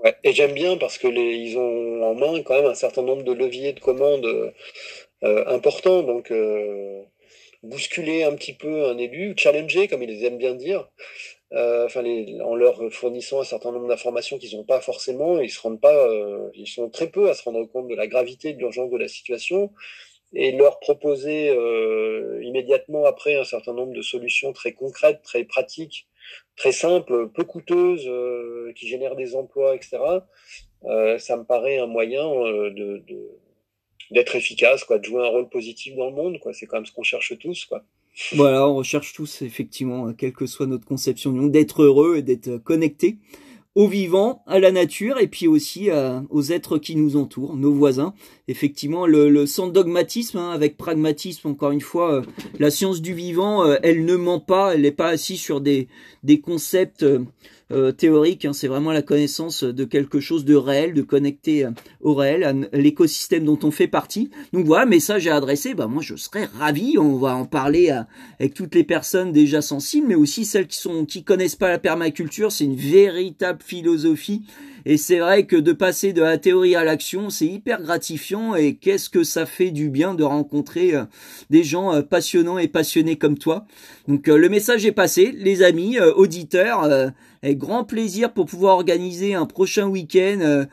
Ouais, 0.05 0.15
et 0.23 0.33
j'aime 0.33 0.53
bien 0.53 0.77
parce 0.77 0.99
que 0.99 1.09
les, 1.09 1.37
ils 1.37 1.57
ont 1.57 2.03
en 2.03 2.15
main 2.15 2.43
quand 2.43 2.55
même 2.55 2.67
un 2.67 2.75
certain 2.75 3.03
nombre 3.03 3.23
de 3.23 3.33
leviers 3.33 3.73
de 3.73 3.81
commandes 3.81 4.53
importants, 5.23 6.03
donc 6.03 6.31
bousculer 7.63 8.25
un 8.25 8.35
petit 8.35 8.53
peu 8.53 8.87
un 8.87 8.99
élu, 8.99 9.35
challenger, 9.37 9.89
comme 9.89 10.03
ils 10.03 10.25
aiment 10.25 10.39
bien 10.39 10.55
dire, 10.55 10.89
euh, 11.55 11.87
enfin, 11.87 12.03
les, 12.03 12.41
en 12.43 12.55
leur 12.55 12.81
fournissant 12.93 13.41
un 13.41 13.45
certain 13.45 13.73
nombre 13.73 13.89
d'informations 13.89 14.39
qu'ils 14.39 14.57
n'ont 14.57 14.65
pas 14.65 14.81
forcément, 14.81 15.39
ils 15.41 15.51
se 15.51 15.61
rendent 15.61 15.81
pas, 15.81 16.09
euh, 16.09 16.51
ils 16.55 16.69
sont 16.69 16.89
très 16.89 17.09
peu 17.11 17.29
à 17.29 17.35
se 17.35 17.43
rendre 17.45 17.65
compte 17.67 17.89
de 17.89 17.95
la 17.95 18.07
gravité, 18.07 18.55
de 18.55 18.59
l'urgence 18.59 18.91
de 18.91 18.97
la 18.97 19.09
situation, 19.09 19.71
et 20.35 20.53
leur 20.53 20.81
proposer 20.81 21.51
euh, 21.51 22.41
immédiatement 22.43 23.05
après 23.05 23.37
un 23.37 23.45
certain 23.45 23.75
nombre 23.75 23.93
de 23.93 24.03
solutions 24.03 24.53
très 24.53 24.73
concrètes, 24.73 25.21
très 25.23 25.45
pratiques, 25.45 26.09
très 26.57 26.73
simples, 26.73 27.29
peu 27.29 27.45
coûteuses, 27.45 28.07
euh, 28.07 28.73
qui 28.75 28.89
génèrent 28.89 29.17
des 29.17 29.35
emplois, 29.37 29.75
etc. 29.75 29.99
Euh, 30.85 31.19
ça 31.19 31.37
me 31.37 31.45
paraît 31.45 31.79
un 31.79 31.87
moyen 31.87 32.27
euh, 32.27 32.71
de, 32.71 33.05
d'être 34.11 34.37
efficace, 34.37 34.85
quoi, 34.85 34.99
de 34.99 35.05
jouer 35.05 35.23
un 35.25 35.29
rôle 35.29 35.49
positif 35.49 35.95
dans 35.97 36.07
le 36.07 36.13
monde, 36.13 36.39
quoi. 36.41 36.53
C'est 36.53 36.67
quand 36.67 36.77
même 36.77 36.87
ce 36.87 36.93
qu'on 36.93 37.03
cherche 37.03 37.39
tous, 37.39 37.67
quoi. 37.67 37.85
Voilà, 38.35 38.69
on 38.69 38.77
recherche 38.77 39.15
tous 39.15 39.43
effectivement, 39.43 40.13
quelle 40.13 40.33
que 40.33 40.47
soit 40.47 40.67
notre 40.67 40.85
conception 40.85 41.33
d'être 41.47 41.83
heureux 41.83 42.17
et 42.17 42.23
d'être 42.23 42.59
connecté 42.59 43.19
aux 43.75 43.89
vivants, 43.89 44.43
à 44.47 44.59
la 44.59 44.71
nature 44.71 45.19
et 45.19 45.29
puis 45.29 45.49
aussi 45.49 45.89
aux 46.29 46.43
êtres 46.43 46.77
qui 46.79 46.95
nous 46.95 47.17
entourent, 47.17 47.57
nos 47.57 47.73
voisins. 47.73 48.13
Effectivement, 48.49 49.07
le, 49.07 49.47
sans 49.47 49.69
dogmatisme 49.69 50.37
hein, 50.37 50.51
avec 50.51 50.77
pragmatisme, 50.77 51.49
encore 51.49 51.71
une 51.71 51.81
fois, 51.81 52.17
euh, 52.17 52.23
la 52.59 52.71
science 52.71 53.01
du 53.01 53.15
vivant, 53.15 53.65
euh, 53.65 53.77
elle 53.83 54.05
ne 54.05 54.17
ment 54.17 54.41
pas, 54.41 54.75
elle 54.75 54.83
n'est 54.83 54.91
pas 54.91 55.09
assise 55.09 55.41
sur 55.41 55.63
des, 55.63 55.89
des 56.23 56.41
concepts 56.41 57.03
euh, 57.03 57.21
théoriques, 57.97 58.45
hein. 58.45 58.53
c'est 58.53 58.69
vraiment 58.69 58.93
la 58.93 59.03
connaissance 59.03 59.65
de 59.65 59.85
quelque 59.85 60.21
chose 60.21 60.45
de 60.45 60.55
réel, 60.55 60.95
de 60.95 61.03
connecté 61.03 61.67
au 62.01 62.15
réel, 62.15 62.45
à 62.45 62.77
l'écosystème 62.77 63.45
dont 63.45 63.59
on 63.63 63.71
fait 63.71 63.89
partie. 63.89 64.31
Donc 64.53 64.67
voilà, 64.67 64.87
message 64.87 65.27
à 65.27 65.37
adresser, 65.37 65.75
bah 65.75 65.87
moi 65.87 66.03
je 66.03 66.17
serais 66.17 66.49
ravi, 66.59 66.99
on 66.99 67.17
va 67.17 67.35
en 67.35 67.45
parler 67.45 67.91
avec 68.39 68.55
toutes 68.55 68.75
les 68.75 68.85
personnes 68.85 69.33
déjà 69.33 69.63
sensibles, 69.63 70.09
mais 70.09 70.15
aussi 70.15 70.45
celles 70.45 70.67
qui 70.67 70.79
sont 70.79 71.05
qui 71.05 71.25
connaissent 71.25 71.57
pas 71.57 71.69
la 71.69 71.79
permaculture, 71.79 72.53
c'est 72.53 72.65
une 72.65 72.77
véritable 72.77 73.63
philosophie. 73.63 74.43
Et 74.85 74.97
c'est 74.97 75.19
vrai 75.19 75.47
que 75.47 75.57
de 75.57 75.73
passer 75.73 76.13
de 76.13 76.23
la 76.23 76.39
théorie 76.39 76.75
à 76.75 76.85
l'action, 76.85 77.31
c'est 77.31 77.47
hyper 77.47 77.83
gratifiant 77.83 78.55
et 78.55 78.75
qu'est-ce 78.75 79.09
que 79.09 79.23
ça 79.23 79.47
fait 79.47 79.71
du 79.71 79.91
bien 79.91 80.15
de 80.15 80.25
rencontrer 80.25 80.95
euh, 80.95 81.05
des 81.51 81.63
gens 81.63 81.95
euh, 81.95 82.03
passionnants 82.03 82.59
et 82.59 82.69
passionnés 82.69 83.17
comme 83.17 83.39
toi. 83.39 83.65
Donc 84.09 84.29
euh, 84.29 84.37
le 84.37 84.49
message 84.49 84.85
est 84.85 84.93
passé, 84.93 85.33
les 85.37 85.63
amis, 85.63 85.99
auditeurs, 86.01 86.83
avec 87.43 87.59
grand 87.59 87.85
plaisir 87.85 88.33
pour 88.33 88.47
pouvoir 88.47 88.77
organiser 88.77 89.35
un 89.35 89.47
prochain 89.47 89.87
week-end 89.87 90.67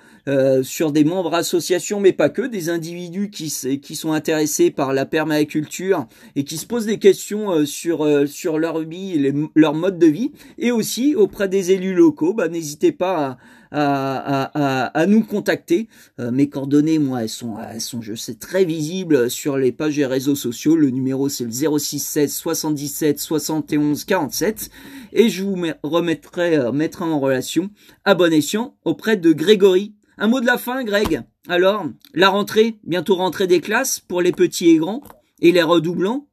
sur 0.63 0.92
des 0.92 1.04
membres 1.04 1.34
associations, 1.34 2.00
mais 2.00 2.13
pas 2.13 2.30
que, 2.30 2.42
des 2.44 2.70
individus 2.70 3.30
qui, 3.30 3.54
qui 3.82 3.96
sont 3.96 4.12
intéressés 4.12 4.72
par 4.72 4.94
la 4.94 5.06
permaculture 5.06 6.08
et 6.36 6.44
qui 6.44 6.58
se 6.58 6.65
posent 6.65 6.86
des 6.86 7.00
questions 7.00 7.65
sur, 7.65 8.28
sur 8.28 8.60
leur 8.60 8.80
vie 8.82 9.13
et 9.13 9.34
leur 9.56 9.74
mode 9.74 9.98
de 10.00 10.08
vie, 10.08 10.32
et 10.58 10.72
aussi 10.72 11.15
auprès 11.15 11.48
des 11.48 11.72
élus 11.72 11.94
locaux. 11.94 12.34
Bah, 12.34 12.48
N'hésitez 12.48 12.92
pas 12.92 13.26
à 13.26 13.38
à, 13.72 14.44
à, 14.54 14.86
à, 15.00 15.06
nous 15.06 15.24
contacter. 15.24 15.88
Euh, 16.20 16.32
mes 16.32 16.50
coordonnées, 16.50 17.00
moi, 17.00 17.24
elles 17.24 17.30
sont, 17.30 17.58
elles 17.60 17.82
sont, 17.82 18.02
je 18.02 18.15
sais, 18.15 18.36
très 18.36 18.65
visibles 18.65 19.30
sur 19.30 19.58
les 19.58 19.72
pages 19.72 20.00
et 20.00 20.06
réseaux 20.06 20.36
sociaux. 20.36 20.76
Le 20.76 20.89
numéro, 20.89 21.30
c'est 21.30 21.46
le 21.46 21.52
06 21.52 22.00
16 22.00 22.34
77 22.34 23.20
71 23.20 24.06
47. 24.06 24.70
Et 25.13 25.30
je 25.30 25.44
vous 25.44 25.58
remettrai, 25.84 26.58
euh, 26.58 26.72
mettrai 26.72 27.06
en 27.06 27.20
relation 27.20 27.70
à 28.06 28.15
bon 28.15 28.32
escient 28.34 28.76
auprès 28.86 29.18
de 29.18 29.32
Grégory. 29.32 29.94
Un 30.22 30.28
mot 30.28 30.42
de 30.42 30.46
la 30.46 30.58
fin, 30.58 30.84
Greg. 30.84 31.22
Alors, 31.48 31.86
la 32.14 32.28
rentrée, 32.28 32.76
bientôt 32.84 33.16
rentrée 33.16 33.48
des 33.48 33.62
classes 33.62 34.02
pour 34.02 34.22
les 34.22 34.34
petits 34.34 34.70
et 34.70 34.76
grands 34.76 35.02
et 35.42 35.54
les 35.54 35.64
redoublants. 35.64 36.28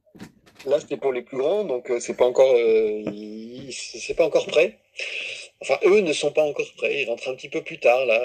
Là, 0.66 0.80
c'était 0.80 0.96
pour 0.96 1.12
les 1.12 1.22
plus 1.22 1.38
grands, 1.38 1.62
donc 1.62 1.88
euh, 1.88 2.00
c'est 2.00 2.16
pas 2.16 2.24
encore, 2.26 2.52
c'est 3.70 4.16
pas 4.16 4.26
encore 4.26 4.46
prêt. 4.48 4.80
Enfin, 5.62 5.76
eux 5.84 6.00
ne 6.00 6.12
sont 6.12 6.32
pas 6.32 6.42
encore 6.42 6.66
prêts. 6.76 7.00
Ils 7.00 7.06
rentrent 7.06 7.28
un 7.28 7.36
petit 7.36 7.48
peu 7.48 7.62
plus 7.62 7.78
tard. 7.78 8.04
Là, 8.06 8.20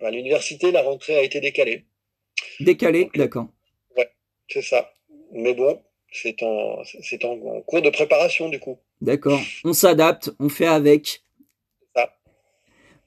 à 0.00 0.10
l'université, 0.12 0.70
la 0.70 0.82
rentrée 0.82 1.16
a 1.16 1.22
été 1.22 1.40
décalée. 1.40 1.84
Décalée, 2.60 3.10
d'accord. 3.16 3.48
Ouais, 3.96 4.08
c'est 4.48 4.62
ça. 4.62 4.92
Mais 5.32 5.54
bon, 5.54 5.82
c'est 6.12 6.40
en, 6.44 6.84
c'est 6.84 7.24
en, 7.24 7.60
cours 7.62 7.82
de 7.82 7.90
préparation 7.90 8.48
du 8.48 8.60
coup. 8.60 8.78
D'accord. 9.00 9.40
On 9.64 9.72
s'adapte, 9.72 10.30
on 10.38 10.48
fait 10.48 10.68
avec. 10.68 11.22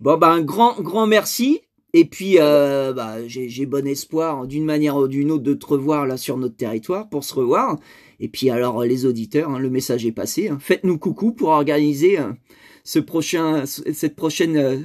Bon, 0.02 0.18
bah, 0.18 0.30
un 0.30 0.42
grand, 0.42 0.82
grand 0.82 1.06
merci. 1.06 1.62
Et 1.94 2.06
puis, 2.06 2.38
euh, 2.40 2.92
bah, 2.94 3.28
j'ai 3.28 3.66
bon 3.66 3.86
espoir, 3.86 4.48
d'une 4.48 4.66
manière 4.66 4.96
ou 4.96 5.08
d'une 5.08 5.30
autre, 5.32 5.44
de 5.44 5.54
te 5.54 5.66
revoir 5.66 6.08
là 6.08 6.18
sur 6.18 6.38
notre 6.38 6.56
territoire 6.56 7.08
pour 7.10 7.24
se 7.24 7.36
revoir. 7.36 7.78
Et 8.20 8.28
puis, 8.28 8.50
alors, 8.50 8.84
les 8.84 9.06
auditeurs, 9.06 9.50
hein, 9.50 9.60
le 9.60 9.70
message 9.70 10.06
est 10.06 10.12
passé. 10.12 10.50
Hein. 10.50 10.58
Faites-nous 10.60 10.98
coucou 10.98 11.34
pour 11.34 11.50
organiser 11.50 12.20
euh, 12.20 12.32
ce 12.84 12.98
prochain, 13.00 13.66
cette 13.66 14.16
prochaine 14.16 14.58
euh, 14.58 14.80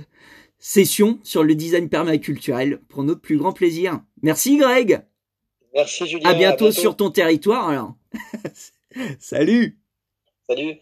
session 0.59 1.19
sur 1.23 1.45
le 1.45 1.55
design 1.55 1.89
permaculturel 1.89 2.81
pour 2.89 3.03
notre 3.03 3.21
plus 3.21 3.39
grand 3.39 3.53
plaisir. 3.53 4.01
Merci 4.23 4.59
Greg. 4.59 5.03
Merci 5.75 6.07
Julien. 6.07 6.31
À 6.31 6.35
bientôt, 6.35 6.67
à 6.67 6.69
bientôt. 6.69 6.73
sur 6.73 6.97
ton 6.97 7.11
territoire 7.11 7.69
alors. 7.69 7.95
Salut. 9.19 9.79
Salut. 10.49 10.77